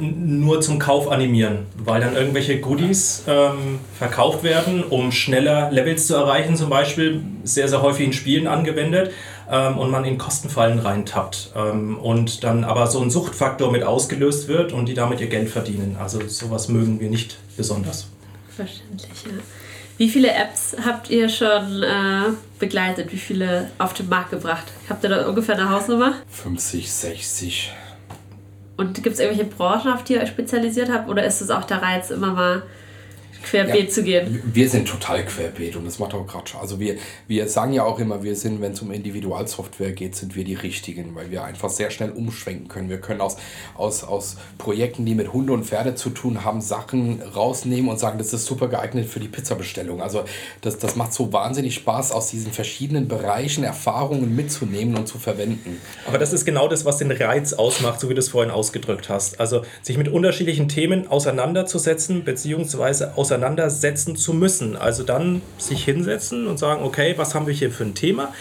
[0.00, 6.14] nur zum Kauf animieren, weil dann irgendwelche Goodies ähm, verkauft werden, um schneller Levels zu
[6.14, 9.12] erreichen, zum Beispiel sehr, sehr häufig in Spielen angewendet
[9.50, 14.48] ähm, und man in Kostenfallen reintappt ähm, und dann aber so ein Suchtfaktor mit ausgelöst
[14.48, 15.96] wird und die damit ihr Geld verdienen.
[16.00, 18.08] Also sowas mögen wir nicht besonders.
[18.54, 19.42] Verständlich, ja.
[20.00, 23.12] Wie viele Apps habt ihr schon äh, begleitet?
[23.12, 24.64] Wie viele auf den Markt gebracht?
[24.88, 26.14] Habt ihr da ungefähr eine Hausnummer?
[26.30, 27.70] 50, 60.
[28.80, 31.10] Und gibt es irgendwelche Branchen, auf die ihr euch spezialisiert habt?
[31.10, 32.62] Oder ist es auch der Reiz, immer mal
[33.42, 34.42] querbeet ja, zu gehen.
[34.44, 36.60] Wir sind total querbeet und das macht auch gerade schon.
[36.60, 40.36] Also wir, wir sagen ja auch immer, wir sind, wenn es um Individualsoftware geht, sind
[40.36, 42.88] wir die Richtigen, weil wir einfach sehr schnell umschwenken können.
[42.88, 43.36] Wir können aus,
[43.76, 48.18] aus, aus Projekten, die mit Hunde und Pferde zu tun haben, Sachen rausnehmen und sagen,
[48.18, 50.02] das ist super geeignet für die Pizzabestellung.
[50.02, 50.24] Also
[50.60, 55.80] das, das macht so wahnsinnig Spaß, aus diesen verschiedenen Bereichen Erfahrungen mitzunehmen und zu verwenden.
[56.06, 59.08] Aber das ist genau das, was den Reiz ausmacht, so wie du es vorhin ausgedrückt
[59.08, 59.40] hast.
[59.40, 64.76] Also sich mit unterschiedlichen Themen auseinanderzusetzen, beziehungsweise aus auseinandersetzen zu müssen.
[64.76, 68.32] Also dann sich hinsetzen und sagen, okay, was haben wir hier für ein Thema?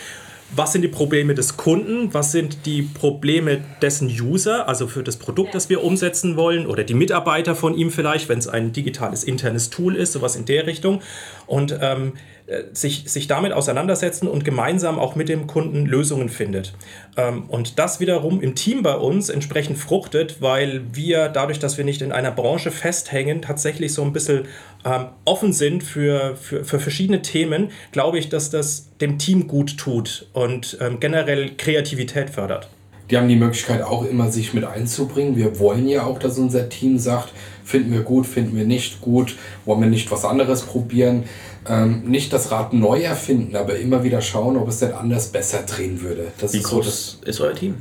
[0.56, 2.12] Was sind die Probleme des Kunden?
[2.12, 6.84] Was sind die Probleme dessen User, also für das Produkt, das wir umsetzen wollen oder
[6.84, 10.66] die Mitarbeiter von ihm vielleicht, wenn es ein digitales internes Tool ist, sowas in der
[10.66, 11.02] Richtung.
[11.46, 12.14] Und ähm,
[12.50, 16.74] äh, sich, sich damit auseinandersetzen und gemeinsam auch mit dem Kunden Lösungen findet.
[17.16, 21.86] Ähm, und das wiederum im Team bei uns entsprechend fruchtet, weil wir dadurch, dass wir
[21.86, 24.48] nicht in einer Branche festhängen, tatsächlich so ein bisschen
[24.86, 29.78] ähm, offen sind für, für, für verschiedene Themen, glaube ich, dass das dem Team gut
[29.78, 32.70] tut und ähm, generell Kreativität fördert.
[33.10, 35.36] Die haben die Möglichkeit auch immer, sich mit einzubringen.
[35.36, 39.36] Wir wollen ja auch, dass unser Team sagt, finden wir gut, finden wir nicht gut,
[39.66, 41.24] wollen wir nicht was anderes probieren
[41.68, 45.64] ähm, nicht das Rad neu erfinden, aber immer wieder schauen, ob es denn anders besser
[45.64, 46.32] drehen würde.
[46.40, 47.76] Das Wie ist groß so ist euer Team?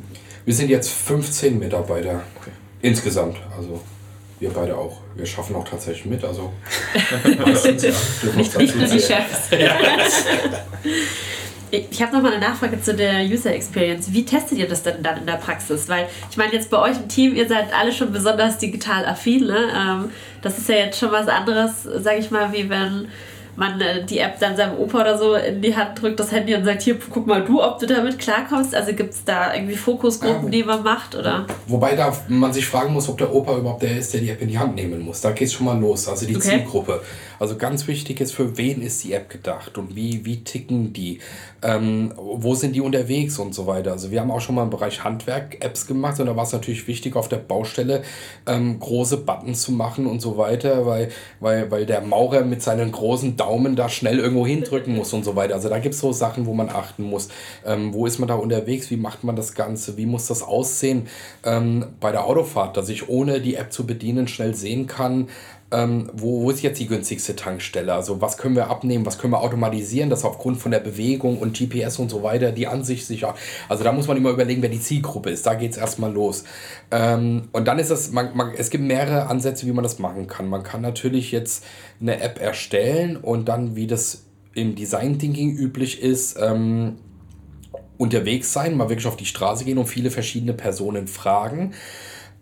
[0.45, 2.51] Wir sind jetzt 15 Mitarbeiter okay.
[2.83, 3.37] insgesamt.
[3.57, 3.81] Also
[4.41, 5.01] wir beide auch.
[5.19, 6.25] Wir schaffen auch tatsächlich mit.
[6.25, 6.53] Also
[7.45, 7.91] meistens, ja.
[8.37, 9.51] Nicht, nicht nur die Chefs.
[11.71, 14.11] Ich habe nochmal eine Nachfrage zu der User Experience.
[14.11, 15.87] Wie testet ihr das denn dann in der Praxis?
[15.87, 19.45] Weil ich meine, jetzt bei euch im Team, ihr seid alle schon besonders digital affin.
[19.45, 19.69] Ne?
[19.77, 23.09] Ähm, das ist ja jetzt schon was anderes, sage ich mal, wie wenn
[23.59, 26.55] man äh, die App dann seinem Opa oder so in die Hand drückt, das Handy
[26.55, 28.73] und sagt, hier, guck mal du, ob du damit klarkommst.
[28.73, 31.17] Also gibt es da irgendwie Fokusgruppen, ja, die man macht?
[31.17, 31.45] Oder?
[31.67, 34.41] Wobei da man sich fragen muss, ob der Opa überhaupt der ist, der die App
[34.41, 35.23] in die Hand nehmen muss.
[35.23, 36.07] Da geht es schon mal los.
[36.09, 36.51] Also die okay.
[36.51, 37.03] Zielgruppe.
[37.41, 41.19] Also ganz wichtig ist, für wen ist die App gedacht und wie, wie ticken die,
[41.63, 43.93] ähm, wo sind die unterwegs und so weiter.
[43.93, 46.53] Also wir haben auch schon mal im Bereich Handwerk Apps gemacht und da war es
[46.53, 48.03] natürlich wichtig, auf der Baustelle
[48.47, 52.91] ähm, große Buttons zu machen und so weiter, weil, weil, weil der Maurer mit seinen
[52.91, 55.55] großen Daumen da schnell irgendwo hindrücken muss und so weiter.
[55.55, 57.29] Also da gibt es so Sachen, wo man achten muss.
[57.65, 58.91] Ähm, wo ist man da unterwegs?
[58.91, 59.97] Wie macht man das Ganze?
[59.97, 61.09] Wie muss das aussehen
[61.45, 65.29] ähm, bei der Autofahrt, dass ich ohne die App zu bedienen schnell sehen kann,
[65.71, 67.93] ähm, wo, wo ist jetzt die günstigste Tankstelle?
[67.93, 71.57] Also was können wir abnehmen, was können wir automatisieren, dass aufgrund von der Bewegung und
[71.57, 73.35] GPS und so weiter die Ansicht sicher.
[73.69, 75.45] Also da muss man immer überlegen, wer die Zielgruppe ist.
[75.47, 76.45] Da geht es erstmal los.
[76.91, 80.27] Ähm, und dann ist es, man, man, es gibt mehrere Ansätze, wie man das machen
[80.27, 80.49] kann.
[80.49, 81.65] Man kann natürlich jetzt
[82.01, 86.97] eine App erstellen und dann, wie das im Design Thinking üblich ist, ähm,
[87.99, 91.75] unterwegs sein, mal wirklich auf die Straße gehen und viele verschiedene Personen fragen.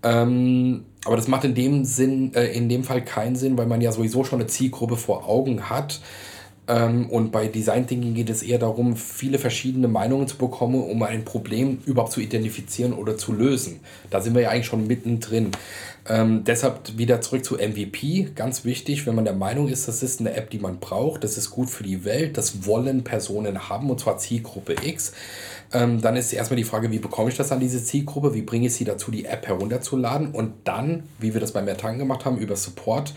[0.03, 3.81] Ähm, aber das macht in dem Sinn, äh, in dem Fall keinen Sinn, weil man
[3.81, 6.01] ja sowieso schon eine Zielgruppe vor Augen hat.
[6.69, 11.03] Ähm, und bei Design Thinking geht es eher darum, viele verschiedene Meinungen zu bekommen, um
[11.03, 13.81] ein Problem überhaupt zu identifizieren oder zu lösen.
[14.11, 15.53] Da sind wir ja eigentlich schon mittendrin.
[16.09, 18.31] Ähm, deshalb wieder zurück zu MVP.
[18.35, 21.37] Ganz wichtig, wenn man der Meinung ist, das ist eine App, die man braucht, das
[21.37, 25.12] ist gut für die Welt, das wollen Personen haben, und zwar Zielgruppe X
[25.72, 28.35] ähm, dann ist erstmal die Frage, wie bekomme ich das an diese Zielgruppe?
[28.35, 30.33] Wie bringe ich sie dazu, die App herunterzuladen?
[30.33, 33.14] Und dann, wie wir das bei Mertangen gemacht haben, über Support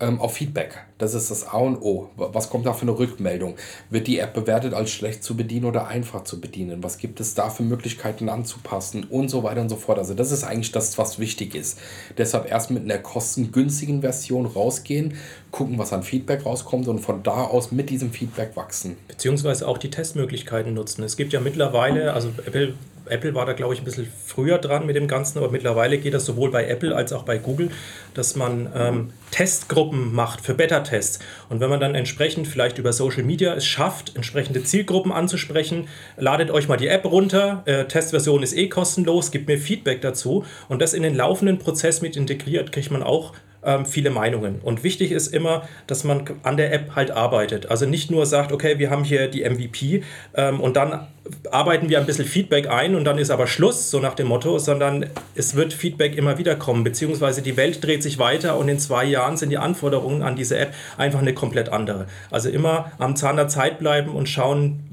[0.00, 0.84] ähm, auf Feedback.
[0.98, 2.10] Das ist das A und O.
[2.16, 3.56] Was kommt da für eine Rückmeldung?
[3.90, 6.82] Wird die App bewertet als schlecht zu bedienen oder einfach zu bedienen?
[6.82, 9.98] Was gibt es da für Möglichkeiten anzupassen und so weiter und so fort?
[9.98, 11.78] Also das ist eigentlich das, was wichtig ist.
[12.18, 15.14] Deshalb erst mit einer kostengünstigen Version rausgehen,
[15.50, 18.96] gucken, was an Feedback rauskommt und von da aus mit diesem Feedback wachsen.
[19.08, 21.02] Beziehungsweise auch die Testmöglichkeiten nutzen.
[21.04, 22.74] Es gibt ja mittlerweile, also Apple
[23.08, 26.14] Apple war da, glaube ich, ein bisschen früher dran mit dem Ganzen, aber mittlerweile geht
[26.14, 27.70] das sowohl bei Apple als auch bei Google,
[28.14, 31.18] dass man ähm, Testgruppen macht für Beta-Tests.
[31.48, 36.50] Und wenn man dann entsprechend vielleicht über Social Media es schafft, entsprechende Zielgruppen anzusprechen, ladet
[36.50, 40.82] euch mal die App runter, äh, Testversion ist eh kostenlos, gibt mir Feedback dazu und
[40.82, 43.32] das in den laufenden Prozess mit integriert, kriegt man auch
[43.66, 44.60] ähm, viele Meinungen.
[44.62, 47.70] Und wichtig ist immer, dass man an der App halt arbeitet.
[47.70, 50.02] Also nicht nur sagt, okay, wir haben hier die MVP
[50.34, 51.06] ähm, und dann
[51.50, 54.58] arbeiten wir ein bisschen Feedback ein und dann ist aber Schluss, so nach dem Motto,
[54.58, 58.78] sondern es wird Feedback immer wieder kommen, beziehungsweise die Welt dreht sich weiter und in
[58.78, 62.06] zwei Jahren sind die Anforderungen an diese App einfach eine komplett andere.
[62.30, 64.84] Also immer am Zahn der Zeit bleiben und schauen,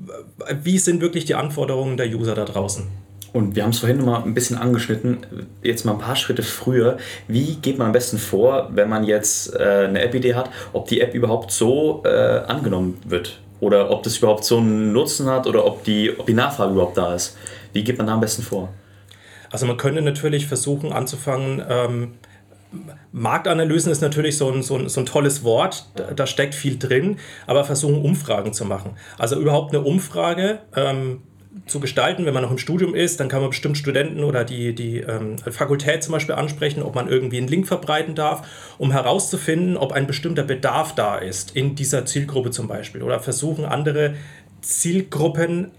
[0.63, 3.02] wie sind wirklich die Anforderungen der User da draußen.
[3.33, 5.25] Und wir haben es vorhin noch mal ein bisschen angeschnitten,
[5.63, 6.97] jetzt mal ein paar Schritte früher.
[7.27, 11.01] Wie geht man am besten vor, wenn man jetzt äh, eine App-Idee hat, ob die
[11.01, 13.39] App überhaupt so äh, angenommen wird?
[13.59, 16.97] Oder ob das überhaupt so einen Nutzen hat oder ob die, ob die Nachfrage überhaupt
[16.97, 17.35] da ist?
[17.73, 18.69] Wie geht man da am besten vor?
[19.49, 22.13] Also man könnte natürlich versuchen anzufangen, ähm,
[23.11, 27.19] Marktanalysen ist natürlich so ein, so ein, so ein tolles Wort, da, steckt viel drin,
[27.45, 28.97] aber versuchen Umfragen zu machen.
[29.17, 31.21] Also überhaupt eine Umfrage ähm,
[31.65, 34.73] zu gestalten, wenn man noch im Studium ist, dann kann man bestimmt Studenten oder die,
[34.73, 39.77] die ähm, Fakultät zum Beispiel ansprechen, ob man irgendwie einen Link verbreiten darf, um herauszufinden,
[39.77, 43.03] ob ein bestimmter Bedarf da ist in dieser Zielgruppe zum Beispiel.
[43.03, 44.15] Oder versuchen andere
[44.61, 45.71] Zielgruppen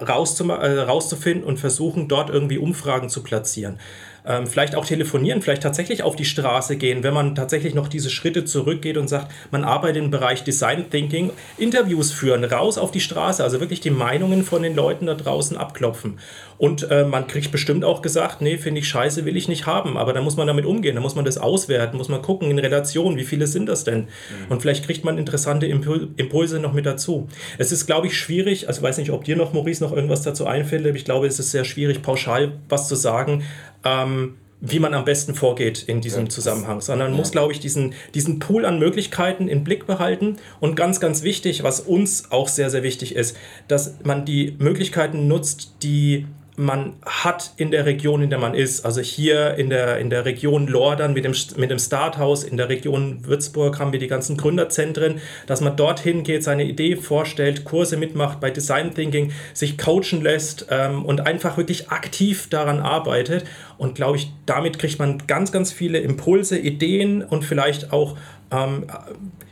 [0.00, 3.78] äh, rauszufinden und versuchen dort irgendwie Umfragen zu platzieren
[4.26, 8.10] ähm, vielleicht auch telefonieren, vielleicht tatsächlich auf die Straße gehen, wenn man tatsächlich noch diese
[8.10, 13.00] Schritte zurückgeht und sagt, man arbeitet im Bereich Design Thinking, Interviews führen, raus auf die
[13.00, 16.18] Straße, also wirklich die Meinungen von den Leuten da draußen abklopfen.
[16.58, 19.96] Und äh, man kriegt bestimmt auch gesagt, nee, finde ich scheiße, will ich nicht haben.
[19.96, 22.58] Aber da muss man damit umgehen, da muss man das auswerten, muss man gucken in
[22.60, 24.02] Relation, wie viele sind das denn?
[24.02, 24.06] Mhm.
[24.48, 27.26] Und vielleicht kriegt man interessante Impul Impulse noch mit dazu.
[27.58, 30.22] Es ist, glaube ich, schwierig, also ich weiß nicht, ob dir noch, Maurice, noch irgendwas
[30.22, 33.42] dazu einfällt, aber ich glaube, es ist sehr schwierig, pauschal was zu sagen
[33.84, 37.16] ähm, wie man am besten vorgeht in diesem ja, Zusammenhang, sondern ja.
[37.16, 40.36] muss, glaube ich, diesen, diesen Pool an Möglichkeiten im Blick behalten.
[40.60, 45.26] Und ganz, ganz wichtig, was uns auch sehr, sehr wichtig ist, dass man die Möglichkeiten
[45.26, 48.84] nutzt, die man hat in der Region, in der man ist.
[48.84, 52.68] Also hier in der, in der Region Lordern mit dem, mit dem Starthaus, in der
[52.68, 57.96] Region Würzburg haben wir die ganzen Gründerzentren, dass man dorthin geht, seine Idee vorstellt, Kurse
[57.96, 63.44] mitmacht bei Design Thinking, sich coachen lässt ähm, und einfach wirklich aktiv daran arbeitet.
[63.78, 68.16] Und glaube ich, damit kriegt man ganz, ganz viele Impulse, Ideen und vielleicht auch
[68.50, 68.84] ähm,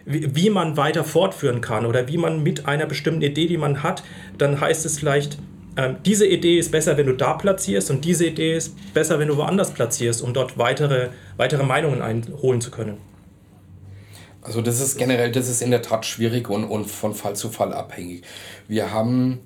[0.04, 3.82] wie, wie man weiter fortführen kann oder wie man mit einer bestimmten Idee, die man
[3.82, 4.02] hat,
[4.36, 5.38] dann heißt es vielleicht,
[5.76, 9.28] ähm, diese Idee ist besser, wenn du da platzierst und diese Idee ist besser, wenn
[9.28, 12.98] du woanders platzierst, um dort weitere, weitere Meinungen einholen zu können.
[14.42, 17.50] Also das ist generell, das ist in der Tat schwierig und, und von Fall zu
[17.50, 18.22] Fall abhängig.
[18.68, 19.40] Wir haben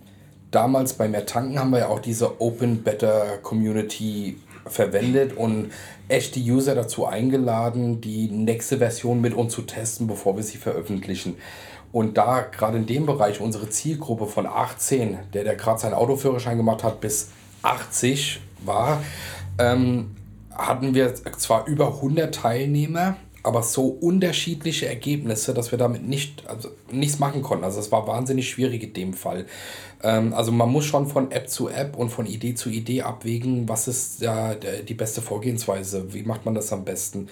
[0.51, 5.73] damals bei Mehr Tanken haben wir ja auch diese Open Better Community verwendet und
[6.09, 11.37] echte User dazu eingeladen, die nächste Version mit uns zu testen, bevor wir sie veröffentlichen.
[11.95, 16.57] Und da gerade in dem Bereich unsere Zielgruppe von 18, der, der gerade seinen Autoführerschein
[16.57, 17.29] gemacht hat, bis
[17.63, 19.01] 80 war,
[19.61, 20.17] ähm,
[20.51, 26.69] hatten wir zwar über 100 Teilnehmer, aber so unterschiedliche Ergebnisse, dass wir damit nicht, also
[26.91, 27.63] nichts machen konnten.
[27.63, 29.47] Also es war wahnsinnig schwierig in dem Fall.
[30.05, 33.69] Ähm, also man muss schon von App zu App und von Idee zu Idee abwägen,
[33.69, 37.29] was ist ja die beste Vorgehensweise, wie macht man das am besten.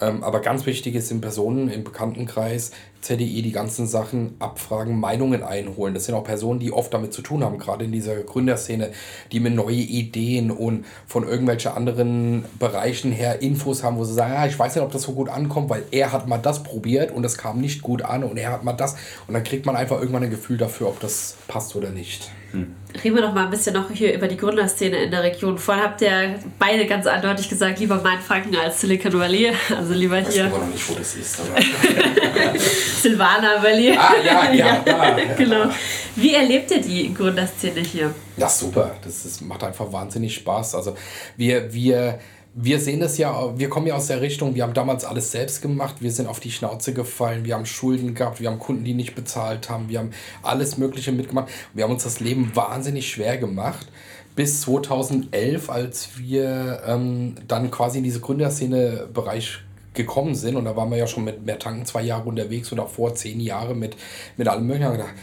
[0.00, 5.42] Ähm, aber ganz wichtig ist in Personen im Bekanntenkreis, ZDI, die ganzen Sachen abfragen, Meinungen
[5.42, 5.94] einholen.
[5.94, 8.90] Das sind auch Personen, die oft damit zu tun haben, gerade in dieser Gründerszene,
[9.30, 14.32] die mit neue Ideen und von irgendwelchen anderen Bereichen her Infos haben, wo sie sagen,
[14.34, 17.12] ah, ich weiß nicht, ob das so gut ankommt, weil er hat mal das probiert
[17.12, 18.96] und das kam nicht gut an und er hat mal das.
[19.28, 22.30] Und dann kriegt man einfach irgendwann ein Gefühl dafür, ob das passt oder nicht nicht.
[22.52, 22.74] Hm.
[23.02, 25.58] Reden wir noch mal ein bisschen noch hier über die Gründerszene in der Region.
[25.58, 29.52] Vorhin habt ihr beide ganz eindeutig gesagt, lieber Mainfranken als Silicon Valley.
[29.76, 30.46] Also lieber ich hier.
[30.46, 31.40] Ich weiß noch nicht, wo das ist.
[33.02, 33.96] Silvana Valley.
[33.98, 35.34] Ah, ja, ja, ja.
[35.36, 35.66] genau.
[36.14, 38.14] Wie erlebt ihr die Gründerszene hier?
[38.36, 38.94] Ja, super.
[39.02, 40.76] Das ist, macht einfach wahnsinnig Spaß.
[40.76, 40.96] Also
[41.36, 42.20] wir, wir
[42.56, 45.60] wir sehen das ja, wir kommen ja aus der Richtung, wir haben damals alles selbst
[45.60, 48.94] gemacht, wir sind auf die Schnauze gefallen, wir haben Schulden gehabt, wir haben Kunden, die
[48.94, 50.10] nicht bezahlt haben, wir haben
[50.42, 51.48] alles Mögliche mitgemacht.
[51.72, 53.88] Wir haben uns das Leben wahnsinnig schwer gemacht.
[54.36, 59.60] Bis 2011, als wir ähm, dann quasi in diese Gründerszene-Bereich
[59.92, 62.86] gekommen sind, und da waren wir ja schon mit mehr Tanken zwei Jahre unterwegs oder
[62.86, 63.96] vor zehn Jahre mit,
[64.36, 65.14] mit allem Möglichen, haben gedacht,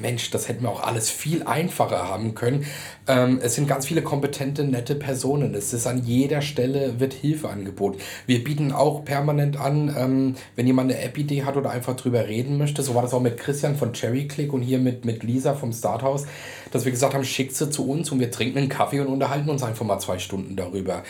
[0.00, 2.64] Mensch, das hätten wir auch alles viel einfacher haben können.
[3.06, 5.54] Ähm, es sind ganz viele kompetente, nette Personen.
[5.54, 7.98] Es ist an jeder Stelle wird Hilfe angeboten.
[8.26, 12.58] Wir bieten auch permanent an, ähm, wenn jemand eine App-Idee hat oder einfach drüber reden
[12.58, 12.82] möchte.
[12.82, 15.72] So war das auch mit Christian von Cherry Click und hier mit, mit Lisa vom
[15.72, 16.26] Starthouse,
[16.70, 19.48] dass wir gesagt haben, schickt sie zu uns und wir trinken einen Kaffee und unterhalten
[19.48, 21.02] uns einfach mal zwei Stunden darüber.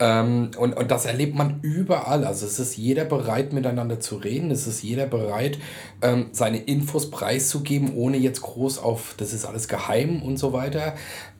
[0.00, 2.24] Ähm, und, und das erlebt man überall.
[2.24, 4.50] Also es ist jeder bereit, miteinander zu reden.
[4.50, 5.58] Es ist jeder bereit,
[6.02, 10.94] ähm, seine Infos preiszugeben, ohne jetzt groß auf, das ist alles geheim und so weiter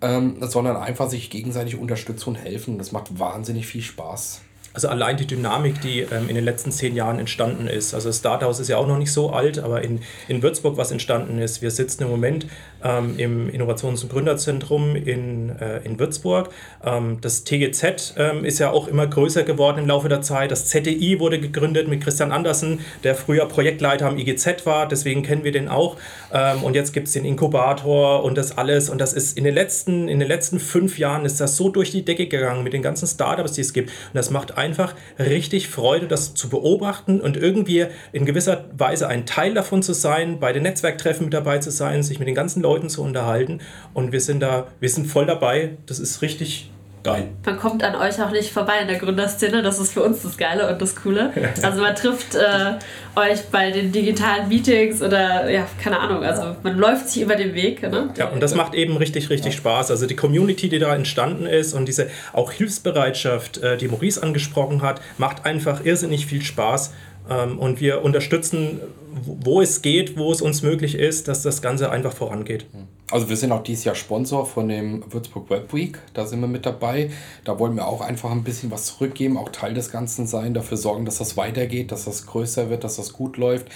[0.04, 2.78] ähm, sondern einfach sich gegenseitig unterstützen und helfen.
[2.78, 4.42] Das macht wahnsinnig viel Spaß.
[4.74, 7.94] Also allein die Dynamik, die ähm, in den letzten zehn Jahren entstanden ist.
[7.94, 10.90] Also das Starthaus ist ja auch noch nicht so alt, aber in, in Würzburg was
[10.90, 11.62] entstanden ist.
[11.62, 12.46] Wir sitzen im Moment
[12.84, 16.50] ähm, im Innovations- und Gründerzentrum in, äh, in Würzburg.
[16.84, 20.50] Ähm, das TGZ ähm, ist ja auch immer größer geworden im Laufe der Zeit.
[20.50, 25.44] Das ZDI wurde gegründet mit Christian Andersen, der früher Projektleiter am IGZ war, deswegen kennen
[25.44, 25.96] wir den auch.
[26.32, 28.90] Ähm, und jetzt gibt es den Inkubator und das alles.
[28.90, 31.90] Und das ist in den, letzten, in den letzten fünf Jahren ist das so durch
[31.90, 33.88] die Decke gegangen mit den ganzen Startups, die es gibt.
[33.88, 39.26] Und das macht einfach richtig Freude, das zu beobachten und irgendwie in gewisser Weise ein
[39.26, 42.62] Teil davon zu sein, bei den Netzwerktreffen mit dabei zu sein, sich mit den ganzen
[42.62, 43.60] Leuten zu unterhalten.
[43.92, 45.76] Und wir sind da, wir sind voll dabei.
[45.86, 46.70] Das ist richtig
[47.04, 47.28] geil.
[47.44, 49.62] Man kommt an euch auch nicht vorbei in der Gründerszene.
[49.62, 51.32] Das ist für uns das Geile und das Coole.
[51.62, 52.74] Also man trifft äh,
[53.14, 56.24] euch bei den digitalen Meetings oder ja, keine Ahnung.
[56.24, 57.82] Also man läuft sich über den Weg.
[57.82, 58.10] Ne?
[58.16, 59.90] Ja, und das macht eben richtig, richtig Spaß.
[59.90, 64.82] Also die Community, die da entstanden ist und diese auch Hilfsbereitschaft, äh, die Maurice angesprochen
[64.82, 66.92] hat, macht einfach irrsinnig viel Spaß.
[67.28, 68.80] Ähm, und wir unterstützen,
[69.24, 72.66] wo es geht, wo es uns möglich ist, dass das Ganze einfach vorangeht.
[73.10, 76.48] Also wir sind auch dieses Jahr Sponsor von dem Würzburg Web Week, da sind wir
[76.48, 77.10] mit dabei.
[77.44, 80.76] Da wollen wir auch einfach ein bisschen was zurückgeben, auch Teil des Ganzen sein, dafür
[80.76, 83.68] sorgen, dass das weitergeht, dass das größer wird, dass das gut läuft.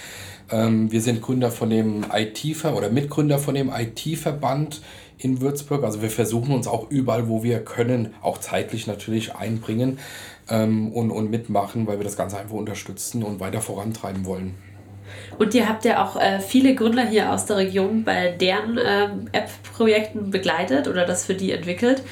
[0.51, 4.81] Ähm, wir sind Gründer von dem IT- oder Mitgründer von dem IT-Verband
[5.19, 5.83] in Würzburg.
[5.83, 9.99] Also wir versuchen uns auch überall, wo wir können, auch zeitlich natürlich einbringen
[10.49, 14.55] ähm, und, und mitmachen, weil wir das Ganze einfach unterstützen und weiter vorantreiben wollen.
[15.37, 19.29] Und ihr habt ja auch äh, viele Gründer hier aus der Region bei deren ähm,
[19.31, 22.03] App-Projekten begleitet oder das für die entwickelt.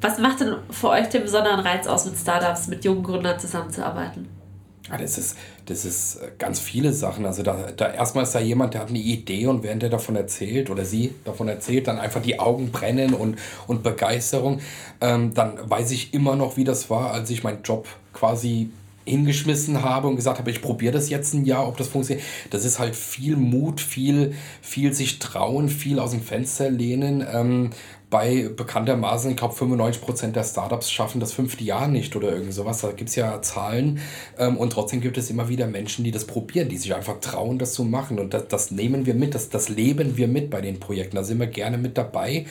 [0.00, 4.28] Was macht denn für euch den besonderen Reiz aus, mit Startups, mit jungen Gründern zusammenzuarbeiten?
[4.88, 5.36] Ja, das ist,
[5.66, 7.26] das ist äh, ganz viele Sachen.
[7.26, 10.16] Also da, da erstmal ist da jemand, der hat eine Idee und während er davon
[10.16, 13.36] erzählt oder sie davon erzählt, dann einfach die Augen brennen und,
[13.66, 14.60] und Begeisterung.
[15.00, 18.70] Ähm, dann weiß ich immer noch, wie das war, als ich meinen Job quasi
[19.06, 22.26] hingeschmissen habe und gesagt habe, ich probiere das jetzt ein Jahr, ob das funktioniert.
[22.50, 27.24] Das ist halt viel Mut, viel, viel sich trauen, viel aus dem Fenster lehnen.
[27.32, 27.70] Ähm,
[28.08, 32.80] bei bekanntermaßen, ich glaube, 95% der Startups schaffen das fünfte Jahr nicht oder irgend sowas.
[32.80, 33.98] Da gibt es ja Zahlen.
[34.38, 37.58] Ähm, und trotzdem gibt es immer wieder Menschen, die das probieren, die sich einfach trauen,
[37.58, 38.18] das zu machen.
[38.18, 41.16] Und das, das nehmen wir mit, das, das leben wir mit bei den Projekten.
[41.16, 42.46] Da sind wir gerne mit dabei.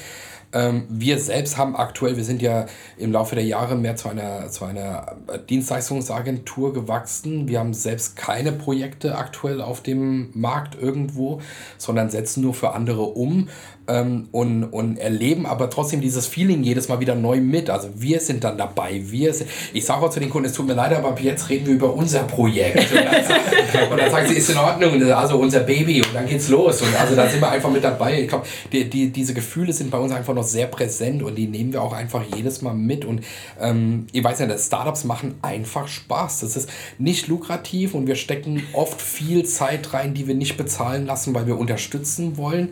[0.55, 2.65] Ähm, wir selbst haben aktuell, wir sind ja
[2.97, 5.17] im Laufe der Jahre mehr zu einer, zu einer
[5.49, 7.47] Dienstleistungsagentur gewachsen.
[7.47, 11.41] Wir haben selbst keine Projekte aktuell auf dem Markt irgendwo,
[11.77, 13.49] sondern setzen nur für andere um
[13.87, 17.69] ähm, und, und erleben aber trotzdem dieses Feeling jedes Mal wieder neu mit.
[17.69, 19.01] Also wir sind dann dabei.
[19.05, 21.67] Wir sind, ich sage auch zu den Kunden, es tut mir leid, aber jetzt reden
[21.67, 22.91] wir über unser Projekt.
[22.91, 26.27] Und dann, sagt, und dann sagt sie, ist in Ordnung, also unser Baby und dann
[26.27, 26.81] geht's los.
[26.81, 28.21] Und also da sind wir einfach mit dabei.
[28.21, 31.47] Ich glaube, die, die, diese Gefühle sind bei uns einfach noch sehr präsent und die
[31.47, 33.05] nehmen wir auch einfach jedes Mal mit.
[33.05, 33.21] Und
[33.59, 36.41] ähm, ihr weiß ja, Startups machen einfach Spaß.
[36.41, 41.05] Das ist nicht lukrativ und wir stecken oft viel Zeit rein, die wir nicht bezahlen
[41.05, 42.69] lassen, weil wir unterstützen wollen.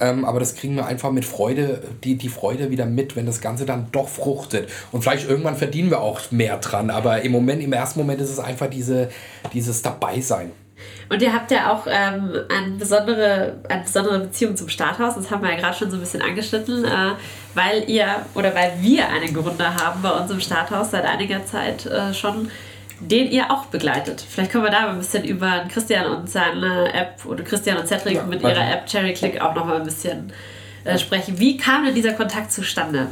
[0.00, 3.40] Ähm, aber das kriegen wir einfach mit Freude, die, die Freude wieder mit, wenn das
[3.40, 4.68] Ganze dann doch fruchtet.
[4.92, 8.30] Und vielleicht irgendwann verdienen wir auch mehr dran, aber im Moment, im ersten Moment ist
[8.30, 9.10] es einfach diese,
[9.52, 10.52] dieses Dabeisein.
[11.08, 15.42] Und ihr habt ja auch ähm, eine, besondere, eine besondere Beziehung zum Starthaus, das haben
[15.42, 17.12] wir ja gerade schon so ein bisschen angeschnitten, äh,
[17.54, 21.86] weil ihr oder weil wir einen Gründer haben bei uns im Starthaus seit einiger Zeit
[21.86, 22.50] äh, schon,
[23.00, 24.24] den ihr auch begleitet.
[24.26, 28.16] Vielleicht können wir da ein bisschen über Christian und seine App oder Christian und Cedric
[28.16, 30.32] ja, mit ihrer App Cherry Click auch noch mal ein bisschen
[30.84, 31.38] äh, sprechen.
[31.38, 33.08] Wie kam denn dieser Kontakt zustande?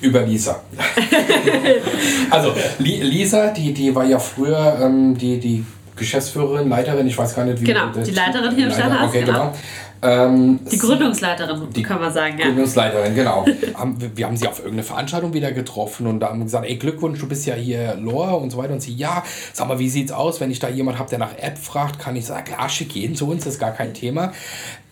[0.00, 0.62] Über Lisa.
[2.30, 5.64] also Lisa, die, die war ja früher ähm, die, die
[5.96, 7.64] Geschäftsführerin, Leiterin, ich weiß gar nicht, wie.
[7.64, 9.08] Genau, die Leiterin hier im Stadthaus.
[9.08, 9.38] Okay, genau.
[9.38, 9.54] genau.
[10.02, 12.46] Ähm, die Gründungsleiterin, die kann man sagen, ja.
[12.46, 13.44] Gründungsleiterin, genau.
[14.14, 17.28] wir haben sie auf irgendeine Veranstaltung wieder getroffen und da haben gesagt, ey Glückwunsch, du
[17.28, 18.74] bist ja hier Lore und so weiter.
[18.74, 21.36] Und sie, ja, sag mal, wie sieht's aus, wenn ich da jemand habe, der nach
[21.38, 24.32] App fragt, kann ich sagen, klar, schick jeden zu uns, das ist gar kein Thema.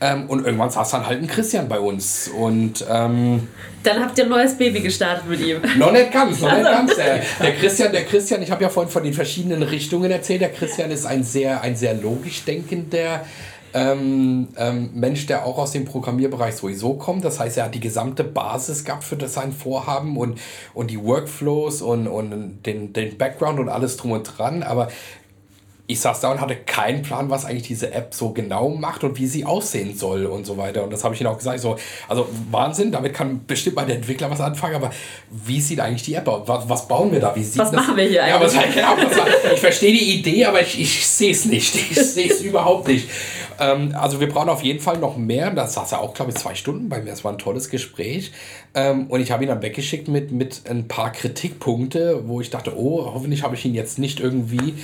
[0.01, 3.49] Ähm, und irgendwann saß dann halt ein Christian bei uns und ähm,
[3.85, 5.61] dann habt ihr ein neues Baby gestartet mit ihm.
[5.79, 6.97] Noch nicht ganz, noch nicht ganz.
[6.97, 10.41] Der, der Christian, der Christian, ich habe ja vorhin von den verschiedenen Richtungen erzählt.
[10.41, 13.25] Der Christian ist ein sehr, ein sehr logisch denkender
[13.75, 17.25] ähm, ähm, Mensch, der auch aus dem Programmierbereich sowieso kommt.
[17.25, 20.41] Das heißt, er hat die gesamte Basis gehabt für das sein Vorhaben und,
[20.73, 24.63] und die Workflows und, und den, den Background und alles drum und dran.
[24.63, 24.89] Aber
[25.87, 29.19] ich saß da und hatte keinen Plan, was eigentlich diese App so genau macht und
[29.19, 30.83] wie sie aussehen soll und so weiter.
[30.83, 31.61] Und das habe ich ihnen auch gesagt.
[31.61, 31.77] So,
[32.09, 34.91] also Wahnsinn, damit kann bestimmt mal der Entwickler was anfangen, aber
[35.31, 36.49] wie sieht eigentlich die App aus?
[36.49, 37.37] Was, was bauen wir da?
[37.37, 37.81] Wie sieht was das?
[37.83, 38.55] machen wir hier eigentlich?
[38.55, 41.75] Ja, was, genau, was, ich verstehe die Idee, aber ich, ich sehe es nicht.
[41.75, 43.09] Ich sehe es überhaupt nicht.
[43.61, 45.51] Ähm, also wir brauchen auf jeden Fall noch mehr.
[45.51, 47.13] Da saß er auch, glaube ich, zwei Stunden bei mir.
[47.13, 48.33] Es war ein tolles Gespräch.
[48.75, 52.77] Ähm, und ich habe ihn dann weggeschickt mit, mit ein paar Kritikpunkte, wo ich dachte,
[52.77, 54.75] oh, hoffentlich habe ich ihn jetzt nicht irgendwie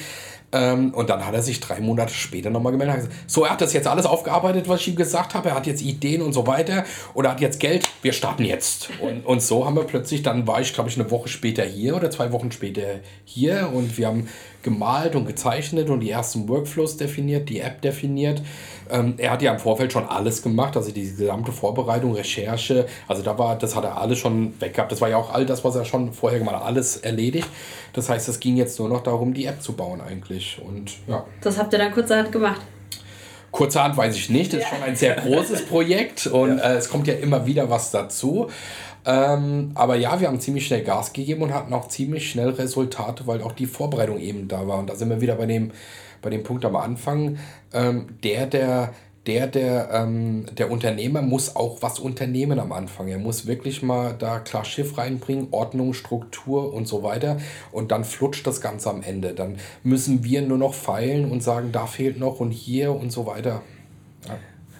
[0.52, 3.50] ähm, und dann hat er sich drei Monate später nochmal gemeldet und gesagt, so, er
[3.50, 6.32] hat das jetzt alles aufgearbeitet, was ich ihm gesagt habe, er hat jetzt Ideen und
[6.32, 6.84] so weiter
[7.14, 8.90] und er hat jetzt Geld, wir starten jetzt.
[9.00, 11.94] Und, und so haben wir plötzlich, dann war ich, glaube ich, eine Woche später hier
[11.96, 14.28] oder zwei Wochen später hier und wir haben
[14.62, 18.42] gemalt und gezeichnet und die ersten Workflows definiert, die App definiert.
[18.90, 23.22] Ähm, er hat ja im Vorfeld schon alles gemacht, also die gesamte Vorbereitung, Recherche, also
[23.22, 24.92] da war, das hat er alles schon weg gehabt.
[24.92, 27.48] Das war ja auch all das, was er schon vorher gemacht hat, alles erledigt.
[27.92, 30.60] Das heißt, es ging jetzt nur noch darum, die App zu bauen eigentlich.
[30.64, 31.24] Und ja.
[31.40, 32.60] Das habt ihr dann kurzerhand gemacht.
[33.50, 36.72] Kurzerhand weiß ich nicht, das ist schon ein sehr großes Projekt und ja.
[36.72, 38.48] äh, es kommt ja immer wieder was dazu.
[39.06, 43.26] Ähm, aber ja, wir haben ziemlich schnell Gas gegeben und hatten auch ziemlich schnell Resultate,
[43.26, 44.78] weil auch die Vorbereitung eben da war.
[44.78, 45.72] Und da sind wir wieder bei dem,
[46.22, 47.38] bei dem Punkt am Anfang.
[47.72, 48.94] Ähm, der, der
[49.26, 53.08] der, der, ähm, der Unternehmer muss auch was unternehmen am Anfang.
[53.08, 57.36] Er muss wirklich mal da klar Schiff reinbringen, Ordnung, Struktur und so weiter.
[57.70, 59.34] Und dann flutscht das Ganze am Ende.
[59.34, 63.26] Dann müssen wir nur noch feilen und sagen, da fehlt noch und hier und so
[63.26, 63.62] weiter.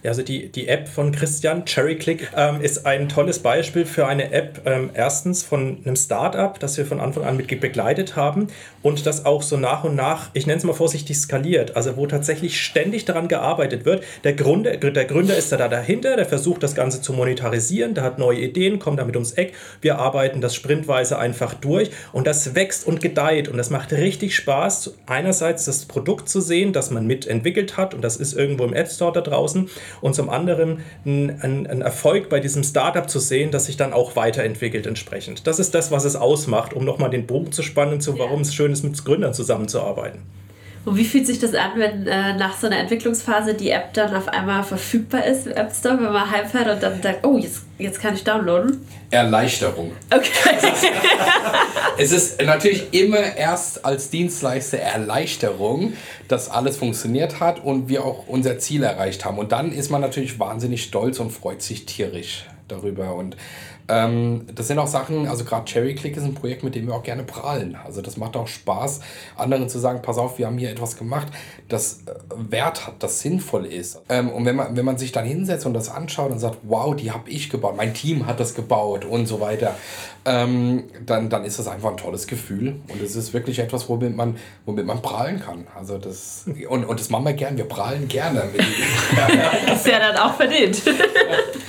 [0.05, 4.63] Also die, die App von Christian, CherryClick, ähm, ist ein tolles Beispiel für eine App,
[4.65, 8.49] ähm, erstens von einem Startup, das wir von Anfang an mit begleitet haben
[8.83, 11.77] und das auch so nach und nach, ich nenne es mal vorsichtig, skaliert.
[11.77, 14.05] Also wo tatsächlich ständig daran gearbeitet wird.
[14.25, 18.19] Der Gründer, der Gründer ist da dahinter, der versucht das Ganze zu monetarisieren, der hat
[18.19, 19.55] neue Ideen, kommt damit ums Eck.
[19.81, 24.35] Wir arbeiten das sprintweise einfach durch und das wächst und gedeiht und das macht richtig
[24.35, 28.73] Spaß, einerseits das Produkt zu sehen, das man mitentwickelt hat und das ist irgendwo im
[28.73, 29.69] App Store da draußen
[30.01, 34.87] und zum anderen einen Erfolg bei diesem Startup zu sehen, das sich dann auch weiterentwickelt
[34.87, 35.47] entsprechend.
[35.47, 38.55] Das ist das, was es ausmacht, um nochmal den Bogen zu spannen, zu warum es
[38.55, 40.23] schön ist, mit Gründern zusammenzuarbeiten.
[40.85, 44.17] Und wie fühlt sich das an, wenn äh, nach so einer Entwicklungsphase die App dann
[44.17, 47.63] auf einmal verfügbar ist im App Store, wenn man heimfährt und dann sagt, oh, jetzt,
[47.79, 48.87] jetzt kann ich downloaden?
[49.11, 49.93] Erleichterung.
[50.11, 50.31] Okay.
[51.99, 55.93] es ist natürlich immer erst als Dienstleister Erleichterung,
[56.29, 59.37] dass alles funktioniert hat und wir auch unser Ziel erreicht haben.
[59.37, 63.15] Und dann ist man natürlich wahnsinnig stolz und freut sich tierisch darüber.
[63.17, 63.37] Und
[63.91, 66.95] ähm, das sind auch Sachen, also gerade Cherry Click ist ein Projekt, mit dem wir
[66.95, 67.77] auch gerne prahlen.
[67.85, 69.01] Also das macht auch Spaß,
[69.37, 71.29] anderen zu sagen, pass auf, wir haben hier etwas gemacht,
[71.69, 72.13] das äh,
[72.51, 74.01] Wert hat, das sinnvoll ist.
[74.09, 76.95] Ähm, und wenn man, wenn man sich dann hinsetzt und das anschaut und sagt, wow,
[76.95, 79.75] die habe ich gebaut, mein Team hat das gebaut und so weiter,
[80.25, 82.77] ähm, dann, dann ist das einfach ein tolles Gefühl.
[82.89, 85.67] Und es ist wirklich etwas, womit man, womit man prahlen kann.
[85.77, 88.43] Also das, und, und das machen wir gern, wir prahlen gerne.
[89.67, 90.83] Das ist ja dann auch verdient.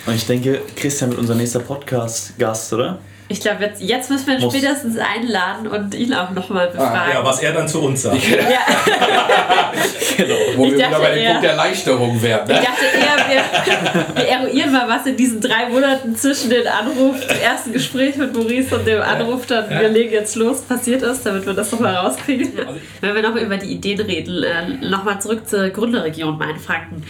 [0.06, 2.99] Und ich denke, Christian wird unser nächster Podcast-Gast, oder?
[3.32, 4.53] Ich glaube, jetzt, jetzt müssen wir ihn Muss.
[4.53, 7.13] spätestens einladen und ihn auch nochmal ah, befragen.
[7.13, 8.21] ja, was er dann zu uns sagt.
[8.27, 8.38] Ja.
[10.17, 10.36] genau.
[10.57, 12.47] Wo ich wir wieder bei dem Punkt der Erleichterung werden.
[12.47, 12.59] Ne?
[12.59, 17.25] Ich dachte eher, wir, wir, eruieren mal, was in diesen drei Monaten zwischen dem Anruf,
[17.25, 19.79] dem ersten Gespräch mit Maurice und dem Anruf dann, ja.
[19.79, 22.51] wir legen jetzt los, passiert ist, damit wir das nochmal rauskriegen.
[22.57, 22.65] Ja.
[22.99, 27.03] Wenn wir noch über die Ideen reden, äh, nochmal zurück zur Gründerregion Mainfranken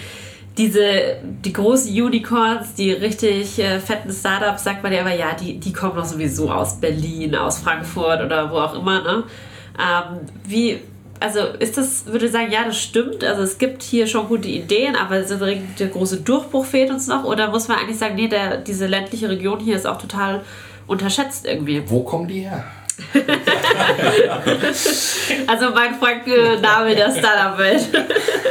[0.61, 5.59] diese, die großen Unicorns, die richtig äh, fetten Startups, sagt man ja aber, ja, die,
[5.59, 9.23] die kommen doch sowieso aus Berlin, aus Frankfurt oder wo auch immer, ne?
[9.79, 10.79] Ähm, wie,
[11.19, 13.23] also ist das, würde ich sagen, ja, das stimmt.
[13.23, 17.23] Also es gibt hier schon gute Ideen, aber der große Durchbruch fehlt uns noch.
[17.23, 20.41] Oder muss man eigentlich sagen, nee, der, diese ländliche Region hier ist auch total
[20.85, 21.81] unterschätzt irgendwie.
[21.87, 22.63] Wo kommen die her?
[25.47, 27.89] also mein Franke-Name der Startup-Welt.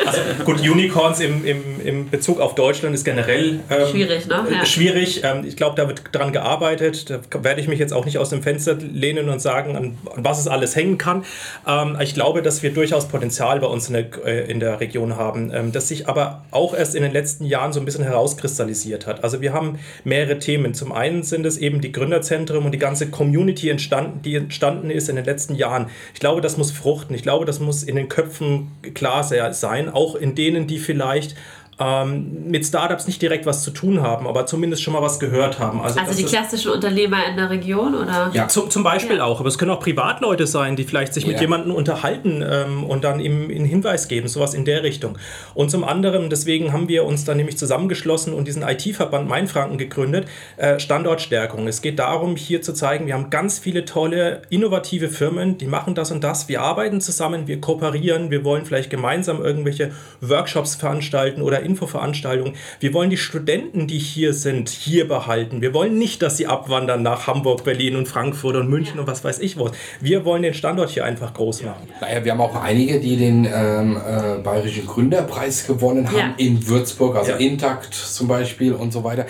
[0.07, 4.27] Also gut, Unicorns im, im, im Bezug auf Deutschland ist generell ähm, schwierig.
[4.27, 4.47] Ne?
[4.51, 4.65] Ja.
[4.65, 5.23] Schwierig.
[5.25, 7.11] Ähm, ich glaube, da wird dran gearbeitet.
[7.11, 10.25] Da werde ich mich jetzt auch nicht aus dem Fenster lehnen und sagen, an, an
[10.25, 11.25] was es alles hängen kann.
[11.67, 15.17] Ähm, ich glaube, dass wir durchaus Potenzial bei uns in der, äh, in der Region
[15.17, 19.07] haben, ähm, das sich aber auch erst in den letzten Jahren so ein bisschen herauskristallisiert
[19.07, 19.25] hat.
[19.25, 20.75] Also wir haben mehrere Themen.
[20.75, 25.09] Zum einen sind es eben die Gründerzentren und die ganze Community entstanden, die entstanden ist
[25.09, 25.87] in den letzten Jahren.
[26.15, 27.15] Ich glaube, das muss fruchten.
[27.15, 31.37] Ich glaube, das muss in den Köpfen klar sein, auch in denen, die vielleicht
[31.81, 35.59] ähm, mit Startups nicht direkt was zu tun haben, aber zumindest schon mal was gehört
[35.59, 35.81] haben.
[35.81, 38.31] Also, also die klassischen Unternehmer in der Region, oder?
[38.35, 39.25] Ja, zum, zum Beispiel ja.
[39.25, 39.41] auch.
[39.41, 41.31] Aber es können auch Privatleute sein, die vielleicht sich ja.
[41.31, 45.17] mit jemandem unterhalten ähm, und dann ihm einen Hinweis geben, sowas in der Richtung.
[45.55, 50.29] Und zum anderen, deswegen haben wir uns dann nämlich zusammengeschlossen und diesen IT-Verband Mainfranken gegründet,
[50.59, 51.67] äh, Standortstärkung.
[51.67, 55.95] Es geht darum, hier zu zeigen, wir haben ganz viele tolle, innovative Firmen, die machen
[55.95, 56.49] das und das.
[56.49, 62.55] Wir arbeiten zusammen, wir kooperieren, wir wollen vielleicht gemeinsam irgendwelche Workshops veranstalten oder Infoveranstaltungen.
[62.81, 65.61] Wir wollen die Studenten, die hier sind, hier behalten.
[65.61, 69.01] Wir wollen nicht, dass sie abwandern nach Hamburg, Berlin und Frankfurt und München ja.
[69.01, 69.73] und was weiß ich was.
[70.01, 71.89] Wir wollen den Standort hier einfach groß machen.
[72.01, 76.35] Naja, wir haben auch einige, die den ähm, äh, Bayerischen Gründerpreis gewonnen haben ja.
[76.37, 77.37] in Würzburg, also ja.
[77.37, 79.27] Intakt zum Beispiel und so weiter.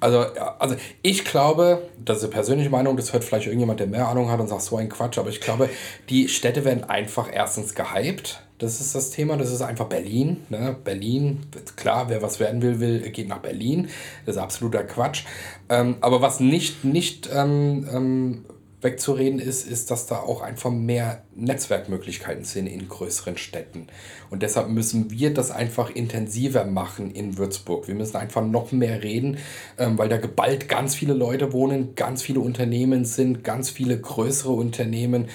[0.00, 0.24] Also,
[0.58, 4.30] also ich glaube, das ist eine persönliche Meinung, das hört vielleicht irgendjemand, der mehr Ahnung
[4.30, 5.68] hat und sagt so ein Quatsch, aber ich glaube,
[6.08, 8.42] die Städte werden einfach erstens gehypt.
[8.62, 10.44] Das ist das Thema, das ist einfach Berlin.
[10.48, 10.76] Ne?
[10.84, 11.40] Berlin,
[11.74, 13.88] klar, wer was werden will, will, geht nach Berlin.
[14.24, 15.24] Das ist absoluter Quatsch.
[15.68, 18.44] Ähm, aber was nicht, nicht ähm, ähm,
[18.82, 23.86] wegzureden ist, ist, dass da auch einfach mehr Netzwerkmöglichkeiten sind in größeren Städten.
[24.30, 27.88] Und deshalb müssen wir das einfach intensiver machen in Würzburg.
[27.88, 29.38] Wir müssen einfach noch mehr reden,
[29.78, 34.52] ähm, weil da geballt ganz viele Leute wohnen, ganz viele Unternehmen sind, ganz viele größere
[34.52, 35.28] Unternehmen,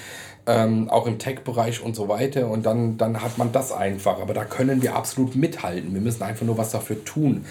[0.48, 2.48] ähm, auch im Tech-Bereich und so weiter.
[2.48, 4.20] Und dann, dann hat man das einfach.
[4.20, 5.92] Aber da können wir absolut mithalten.
[5.92, 7.44] Wir müssen einfach nur was dafür tun.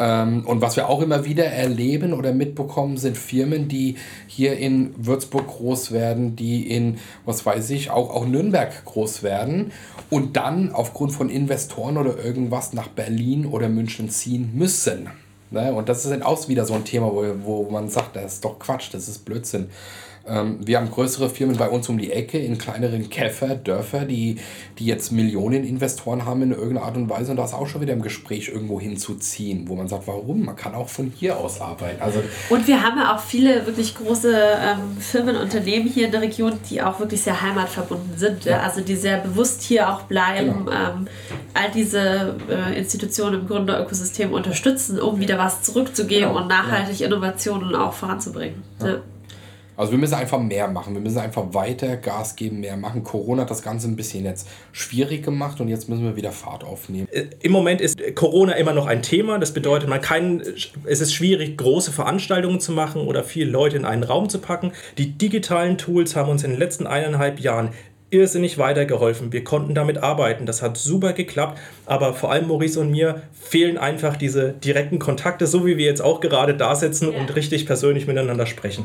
[0.00, 4.92] Ähm, und was wir auch immer wieder erleben oder mitbekommen, sind Firmen, die hier in
[4.96, 9.70] Würzburg groß werden, die in, was weiß ich, auch, auch Nürnberg groß werden
[10.10, 15.08] und dann aufgrund von Investoren oder irgendwas nach Berlin oder München ziehen müssen.
[15.52, 15.72] Ne?
[15.72, 18.44] Und das ist dann auch wieder so ein Thema, wo, wo man sagt, das ist
[18.44, 19.68] doch Quatsch, das ist Blödsinn.
[20.26, 24.36] Ähm, wir haben größere Firmen bei uns um die Ecke in kleineren Käfer, Dörfer, die,
[24.78, 27.80] die jetzt Millionen Investoren haben in irgendeiner Art und Weise und da ist auch schon
[27.80, 30.44] wieder im Gespräch irgendwo hinzuziehen, wo man sagt, warum?
[30.44, 32.00] Man kann auch von hier aus arbeiten.
[32.00, 36.20] Also und wir haben ja auch viele wirklich große ähm, Firmen, Unternehmen hier in der
[36.20, 38.44] Region, die auch wirklich sehr heimatverbunden sind.
[38.44, 38.60] Ja.
[38.60, 40.70] Also die sehr bewusst hier auch bleiben, genau.
[40.70, 41.08] ähm,
[41.54, 46.40] all diese äh, Institutionen im Gründerökosystem unterstützen, um wieder was zurückzugeben genau.
[46.40, 47.06] und nachhaltig ja.
[47.06, 48.62] Innovationen auch voranzubringen.
[48.80, 49.00] Ja.
[49.76, 50.94] Also wir müssen einfach mehr machen.
[50.94, 53.04] Wir müssen einfach weiter Gas geben, mehr machen.
[53.04, 56.64] Corona hat das Ganze ein bisschen jetzt schwierig gemacht und jetzt müssen wir wieder Fahrt
[56.64, 57.08] aufnehmen.
[57.10, 59.38] Äh, Im Moment ist Corona immer noch ein Thema.
[59.38, 60.42] Das bedeutet, man kann,
[60.84, 64.72] es ist schwierig, große Veranstaltungen zu machen oder viele Leute in einen Raum zu packen.
[64.98, 67.70] Die digitalen Tools haben uns in den letzten eineinhalb Jahren
[68.12, 69.32] irrsinnig weitergeholfen.
[69.32, 70.44] Wir konnten damit arbeiten.
[70.44, 71.58] Das hat super geklappt.
[71.86, 76.02] Aber vor allem Maurice und mir fehlen einfach diese direkten Kontakte, so wie wir jetzt
[76.02, 77.18] auch gerade da sitzen ja.
[77.18, 78.84] und richtig persönlich miteinander sprechen.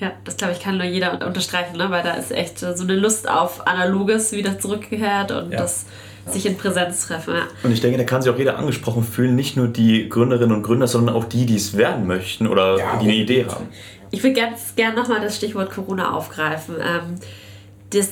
[0.00, 1.90] Ja, das glaube ich kann nur jeder unterstreichen, ne?
[1.90, 5.58] weil da ist echt so eine Lust auf Analoges wieder zurückgekehrt und ja.
[5.58, 5.86] das
[6.26, 7.34] sich in Präsenz treffen.
[7.34, 7.42] Ja.
[7.62, 10.62] Und ich denke, da kann sich auch jeder angesprochen fühlen, nicht nur die Gründerinnen und
[10.62, 13.68] Gründer, sondern auch die, die es werden möchten oder ja, die eine Idee haben.
[14.10, 16.76] Ich würde ganz gerne nochmal das Stichwort Corona aufgreifen.
[16.76, 17.16] Ähm,
[17.90, 18.08] das,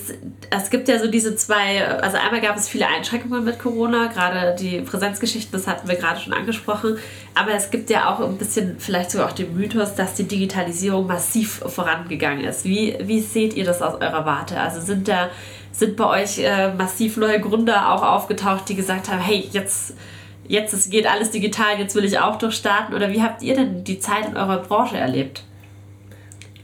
[0.49, 4.57] es gibt ja so diese zwei, also einmal gab es viele Einschränkungen mit Corona, gerade
[4.59, 6.97] die Präsenzgeschichten, das hatten wir gerade schon angesprochen,
[7.35, 11.07] aber es gibt ja auch ein bisschen vielleicht sogar auch den Mythos, dass die Digitalisierung
[11.07, 12.65] massiv vorangegangen ist.
[12.65, 14.59] Wie, wie seht ihr das aus eurer Warte?
[14.59, 15.29] Also sind da
[15.73, 19.93] sind bei euch äh, massiv neue Gründer auch aufgetaucht, die gesagt haben, hey, jetzt
[20.49, 23.85] jetzt es geht alles digital, jetzt will ich auch durchstarten oder wie habt ihr denn
[23.85, 25.45] die Zeit in eurer Branche erlebt?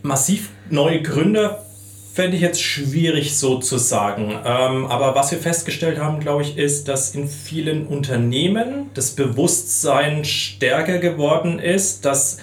[0.02, 1.62] Massiv neue Gründer
[2.12, 4.32] fände ich jetzt schwierig so zu sagen.
[4.44, 10.24] Ähm, aber was wir festgestellt haben, glaube ich, ist, dass in vielen Unternehmen das Bewusstsein
[10.24, 12.38] stärker geworden ist, dass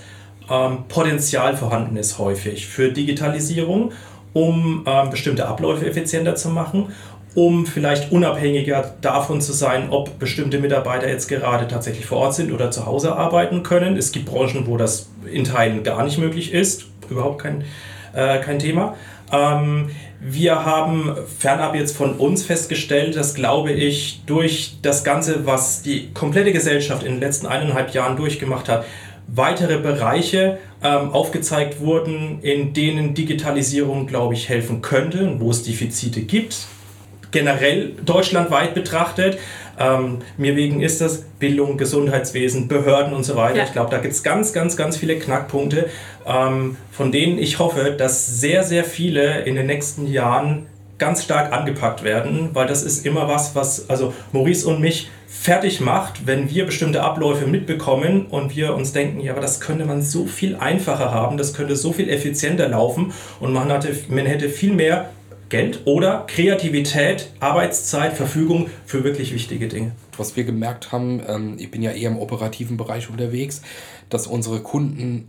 [0.49, 3.91] ähm, Potenzial vorhanden ist häufig für Digitalisierung,
[4.34, 6.88] um ähm, bestimmte Abläufe effizienter zu machen
[7.36, 12.51] um vielleicht unabhängiger davon zu sein, ob bestimmte Mitarbeiter jetzt gerade tatsächlich vor Ort sind
[12.51, 13.97] oder zu Hause arbeiten können.
[13.97, 17.63] Es gibt Branchen, wo das in Teilen gar nicht möglich ist, überhaupt kein,
[18.13, 18.95] äh, kein Thema.
[19.32, 19.89] Ähm,
[20.21, 26.11] wir haben fernab jetzt von uns festgestellt, dass, glaube ich, durch das Ganze, was die
[26.13, 28.86] komplette Gesellschaft in den letzten eineinhalb Jahren durchgemacht hat,
[29.27, 35.63] weitere Bereiche ähm, aufgezeigt wurden, in denen Digitalisierung, glaube ich, helfen könnte und wo es
[35.63, 36.67] Defizite gibt.
[37.32, 39.38] Generell deutschlandweit betrachtet.
[39.80, 43.57] Ähm, mir wegen ist das Bildung, Gesundheitswesen, Behörden und so weiter.
[43.57, 43.63] Ja.
[43.63, 45.89] Ich glaube, da gibt es ganz, ganz, ganz viele Knackpunkte,
[46.25, 50.65] ähm, von denen ich hoffe, dass sehr, sehr viele in den nächsten Jahren
[50.99, 55.80] ganz stark angepackt werden, weil das ist immer was, was also Maurice und mich fertig
[55.80, 60.01] macht, wenn wir bestimmte Abläufe mitbekommen und wir uns denken, ja, aber das könnte man
[60.01, 64.49] so viel einfacher haben, das könnte so viel effizienter laufen und man, hatte, man hätte
[64.49, 65.09] viel mehr
[65.49, 69.93] Geld oder Kreativität, Arbeitszeit, Verfügung für wirklich wichtige Dinge.
[70.15, 73.63] Was wir gemerkt haben, ähm, ich bin ja eher im operativen Bereich unterwegs,
[74.09, 75.27] dass unsere Kunden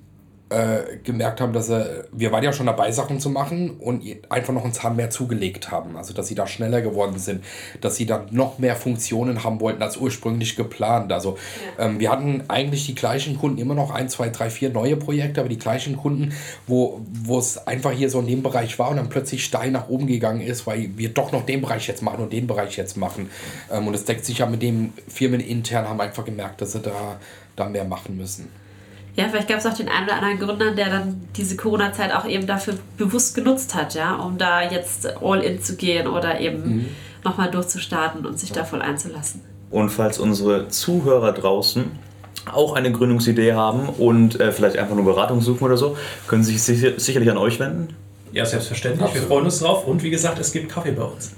[0.50, 4.52] äh, gemerkt haben, dass er, wir waren ja schon dabei, Sachen zu machen und einfach
[4.52, 5.96] noch einen Zahn mehr zugelegt haben.
[5.96, 7.44] Also, dass sie da schneller geworden sind,
[7.80, 11.12] dass sie dann noch mehr Funktionen haben wollten als ursprünglich geplant.
[11.12, 11.38] Also,
[11.78, 11.86] ja.
[11.86, 15.40] ähm, wir hatten eigentlich die gleichen Kunden, immer noch ein, zwei, drei, vier neue Projekte,
[15.40, 16.32] aber die gleichen Kunden,
[16.66, 17.00] wo
[17.38, 20.40] es einfach hier so in dem Bereich war und dann plötzlich steil nach oben gegangen
[20.40, 23.30] ist, weil wir doch noch den Bereich jetzt machen und den Bereich jetzt machen.
[23.70, 26.80] Ähm, und es deckt sich ja mit dem Firmen intern, haben einfach gemerkt, dass sie
[26.80, 27.20] da,
[27.56, 28.48] da mehr machen müssen.
[29.20, 32.24] Ja, vielleicht gab es auch den einen oder anderen Gründer, der dann diese Corona-Zeit auch
[32.24, 36.62] eben dafür bewusst genutzt hat, ja, um da jetzt all in zu gehen oder eben
[36.62, 36.86] mhm.
[37.22, 39.42] nochmal durchzustarten und sich da voll einzulassen.
[39.70, 41.90] Und falls unsere Zuhörer draußen
[42.50, 46.56] auch eine Gründungsidee haben und äh, vielleicht einfach nur Beratung suchen oder so, können sie
[46.56, 47.94] sich sicherlich an euch wenden.
[48.32, 49.02] Ja, selbstverständlich.
[49.02, 49.22] Absolut.
[49.22, 49.86] Wir freuen uns drauf.
[49.86, 51.32] Und wie gesagt, es gibt Kaffee bei uns.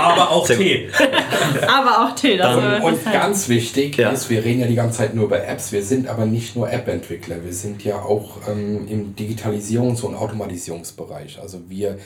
[0.00, 0.88] Aber auch Tee.
[1.68, 2.36] aber auch Tee.
[2.36, 4.10] Das um, und halt ganz wichtig ja.
[4.10, 5.72] ist, wir reden ja die ganze Zeit nur über Apps.
[5.72, 7.44] Wir sind aber nicht nur App-Entwickler.
[7.44, 11.38] Wir sind ja auch ähm, im Digitalisierungs- und Automatisierungsbereich.
[11.40, 11.98] Also wir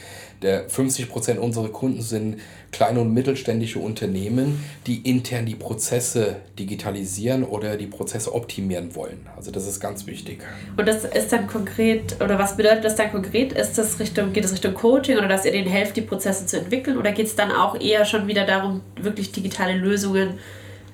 [0.43, 2.41] der 50% unserer Kunden sind
[2.73, 9.27] kleine und mittelständische Unternehmen, die intern die Prozesse digitalisieren oder die Prozesse optimieren wollen.
[9.37, 10.41] Also das ist ganz wichtig.
[10.77, 13.53] Und das ist dann konkret, oder was bedeutet das dann konkret?
[13.53, 16.59] Ist das Richtung, geht es Richtung Coaching oder dass ihr denen helft, die Prozesse zu
[16.59, 16.99] entwickeln?
[16.99, 20.35] Oder geht es dann auch eher schon wieder darum, wirklich digitale Lösungen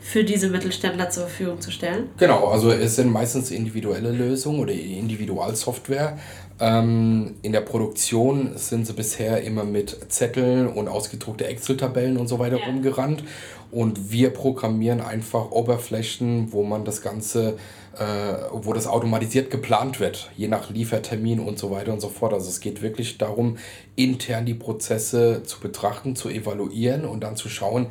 [0.03, 2.09] für diese Mittelständler zur Verfügung zu stellen?
[2.19, 6.19] Genau, also es sind meistens individuelle Lösungen oder Individualsoftware.
[6.63, 12.39] Ähm, in der Produktion sind sie bisher immer mit Zetteln und ausgedruckte Excel-Tabellen und so
[12.39, 12.67] weiter ja.
[12.67, 13.25] rumgerannt.
[13.73, 17.57] Und wir programmieren einfach Oberflächen, wo man das Ganze,
[17.99, 18.05] äh,
[18.53, 22.33] wo das automatisiert geplant wird, je nach Liefertermin und so weiter und so fort.
[22.33, 23.57] Also es geht wirklich darum,
[23.97, 27.87] intern die Prozesse zu betrachten, zu evaluieren und dann zu schauen,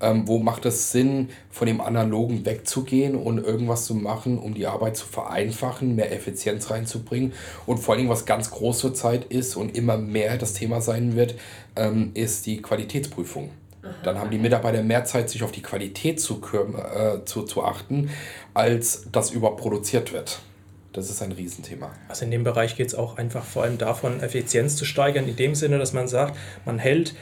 [0.00, 4.66] ähm, wo macht es Sinn, von dem Analogen wegzugehen und irgendwas zu machen, um die
[4.66, 7.32] Arbeit zu vereinfachen, mehr Effizienz reinzubringen.
[7.66, 11.16] Und vor allem, was ganz groß zur Zeit ist und immer mehr das Thema sein
[11.16, 11.34] wird,
[11.76, 13.50] ähm, ist die Qualitätsprüfung.
[14.02, 18.10] Dann haben die Mitarbeiter mehr Zeit, sich auf die Qualität zu, äh, zu, zu achten,
[18.52, 20.40] als das überhaupt produziert wird.
[20.92, 21.92] Das ist ein Riesenthema.
[22.08, 25.36] Also in dem Bereich geht es auch einfach vor allem davon, Effizienz zu steigern, in
[25.36, 27.14] dem Sinne, dass man sagt, man hält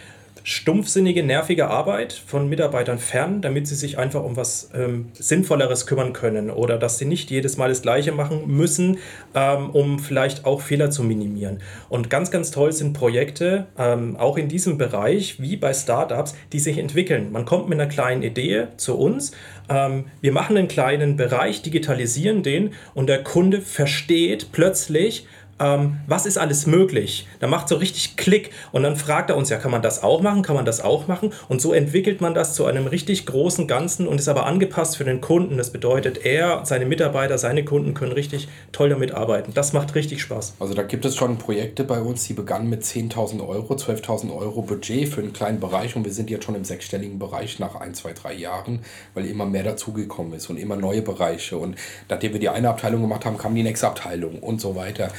[0.47, 6.12] stumpfsinnige, nervige Arbeit von Mitarbeitern fern, damit sie sich einfach um was ähm, Sinnvolleres kümmern
[6.12, 8.99] können oder dass sie nicht jedes Mal das Gleiche machen müssen,
[9.34, 11.61] ähm, um vielleicht auch Fehler zu minimieren.
[11.88, 16.61] Und ganz, ganz toll sind Projekte, ähm, auch in diesem Bereich, wie bei Startups, die
[16.61, 17.32] sich entwickeln.
[17.32, 19.32] Man kommt mit einer kleinen Idee zu uns,
[19.70, 25.26] ähm, wir machen einen kleinen Bereich, digitalisieren den und der Kunde versteht plötzlich,
[25.61, 27.28] ähm, was ist alles möglich?
[27.40, 30.20] Da macht so richtig Klick und dann fragt er uns, ja, kann man das auch
[30.20, 30.42] machen?
[30.42, 31.32] Kann man das auch machen?
[31.48, 35.05] Und so entwickelt man das zu einem richtig großen Ganzen und ist aber angepasst für
[35.05, 35.57] den Kunden.
[35.57, 39.52] Das bedeutet, er, seine Mitarbeiter, seine Kunden können richtig toll damit arbeiten.
[39.55, 40.55] Das macht richtig Spaß.
[40.59, 44.62] Also da gibt es schon Projekte bei uns, die begannen mit 10.000 Euro, 12.000 Euro
[44.62, 47.94] Budget für einen kleinen Bereich und wir sind jetzt schon im sechsstelligen Bereich nach ein,
[47.94, 48.80] zwei, drei Jahren,
[49.14, 51.57] weil immer mehr dazugekommen ist und immer neue Bereiche.
[51.59, 51.76] Und
[52.09, 55.11] nachdem wir die eine Abteilung gemacht haben, kam die nächste Abteilung und so weiter.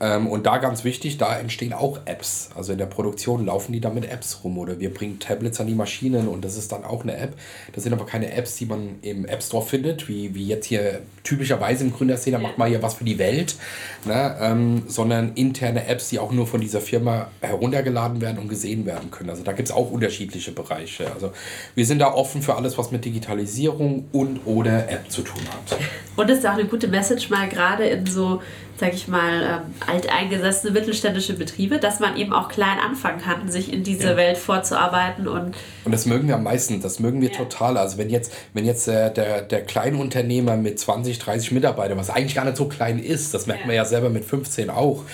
[0.00, 2.50] Ähm, und da ganz wichtig, da entstehen auch Apps.
[2.54, 5.66] Also in der Produktion laufen die da mit Apps rum oder wir bringen Tablets an
[5.66, 7.34] die Maschinen und das ist dann auch eine App.
[7.72, 11.00] Das sind aber keine Apps, die man im App Store findet, wie, wie jetzt hier
[11.22, 13.56] typischerweise im Gründerszene, macht man hier was für die Welt,
[14.04, 14.36] ne?
[14.40, 19.10] Ähm, sondern interne Apps, die auch nur von dieser Firma heruntergeladen werden und gesehen werden
[19.10, 19.30] können.
[19.30, 21.12] Also da gibt es auch unterschiedliche Bereiche.
[21.12, 21.32] Also
[21.74, 25.78] wir sind da offen für alles, was mit Digitalisierung und oder App zu tun hat.
[26.16, 28.40] Und das ist auch eine gute Message mal gerade in so
[28.78, 33.72] sag ich mal, ähm, alteingesessene mittelständische Betriebe, dass man eben auch klein anfangen kann, sich
[33.72, 34.16] in diese ja.
[34.16, 35.28] Welt vorzuarbeiten.
[35.28, 35.54] Und,
[35.84, 37.36] und das mögen wir am meisten, das mögen wir ja.
[37.36, 37.76] total.
[37.76, 42.34] Also wenn jetzt, wenn jetzt äh, der, der Kleinunternehmer mit 20, 30 Mitarbeitern, was eigentlich
[42.34, 43.66] gar nicht so klein ist, das merkt ja.
[43.68, 45.04] man ja selber mit 15 auch,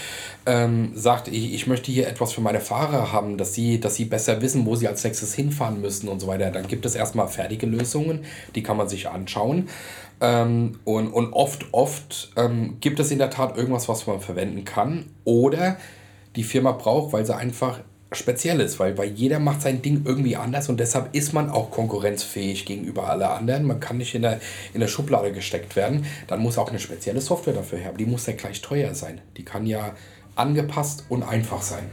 [0.46, 4.06] ähm, sagt, ich, ich möchte hier etwas für meine Fahrer haben, dass sie, dass sie
[4.06, 7.28] besser wissen, wo sie als nächstes hinfahren müssen und so weiter, dann gibt es erstmal
[7.28, 9.68] fertige Lösungen, die kann man sich anschauen.
[10.20, 14.64] Ähm, und, und oft, oft ähm, gibt es in der Tat irgendwas, was man verwenden
[14.64, 15.06] kann.
[15.24, 15.76] Oder
[16.36, 17.80] die Firma braucht, weil sie einfach
[18.12, 21.70] speziell ist, weil, weil jeder macht sein Ding irgendwie anders und deshalb ist man auch
[21.70, 23.64] konkurrenzfähig gegenüber alle anderen.
[23.64, 24.40] Man kann nicht in der,
[24.74, 26.04] in der Schublade gesteckt werden.
[26.26, 27.92] Dann muss auch eine spezielle Software dafür her.
[27.96, 29.20] Die muss ja gleich teuer sein.
[29.36, 29.94] Die kann ja
[30.34, 31.88] angepasst und einfach sein.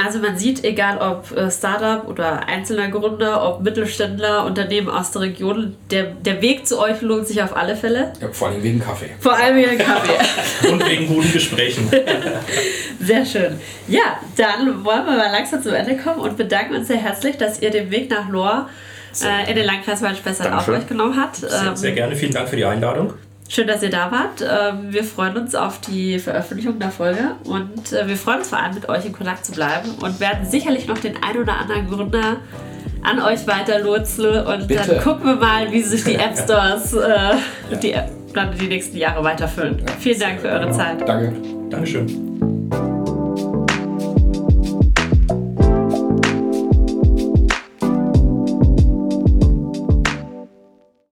[0.00, 5.22] Also man sieht, egal ob äh, Startup oder einzelner Gründer, ob Mittelständler, Unternehmen aus der
[5.22, 8.12] Region, der, der Weg zu euch lohnt sich auf alle Fälle.
[8.20, 9.10] Ja, vor allem wegen Kaffee.
[9.18, 10.70] Vor allem wegen Kaffee.
[10.70, 11.90] Und wegen guten Gesprächen.
[13.00, 13.58] Sehr schön.
[13.88, 17.60] Ja, dann wollen wir mal langsam zum Ende kommen und bedanken uns sehr herzlich, dass
[17.60, 18.68] ihr den Weg nach Lohr
[19.24, 21.36] äh, in den Landkreis Waldspessart auf euch genommen habt.
[21.36, 22.16] Sehr, sehr, ähm, gerne.
[22.16, 23.14] Vielen Dank für die Einladung.
[23.48, 24.42] Schön, dass ihr da wart.
[24.42, 28.58] Ähm, wir freuen uns auf die Veröffentlichung der Folge und äh, wir freuen uns vor
[28.58, 31.88] allem, mit euch in Kontakt zu bleiben und werden sicherlich noch den ein oder anderen
[31.88, 32.36] Gründer
[33.02, 34.94] an euch weiter lotsen und Bitte.
[34.94, 37.36] dann gucken wir mal, wie sich die App Stores äh,
[37.82, 38.10] die, App,
[38.60, 39.82] die nächsten Jahre weiterfüllen.
[39.98, 41.08] Vielen Dank für eure Zeit.
[41.08, 41.32] Danke.
[41.70, 42.57] Dankeschön.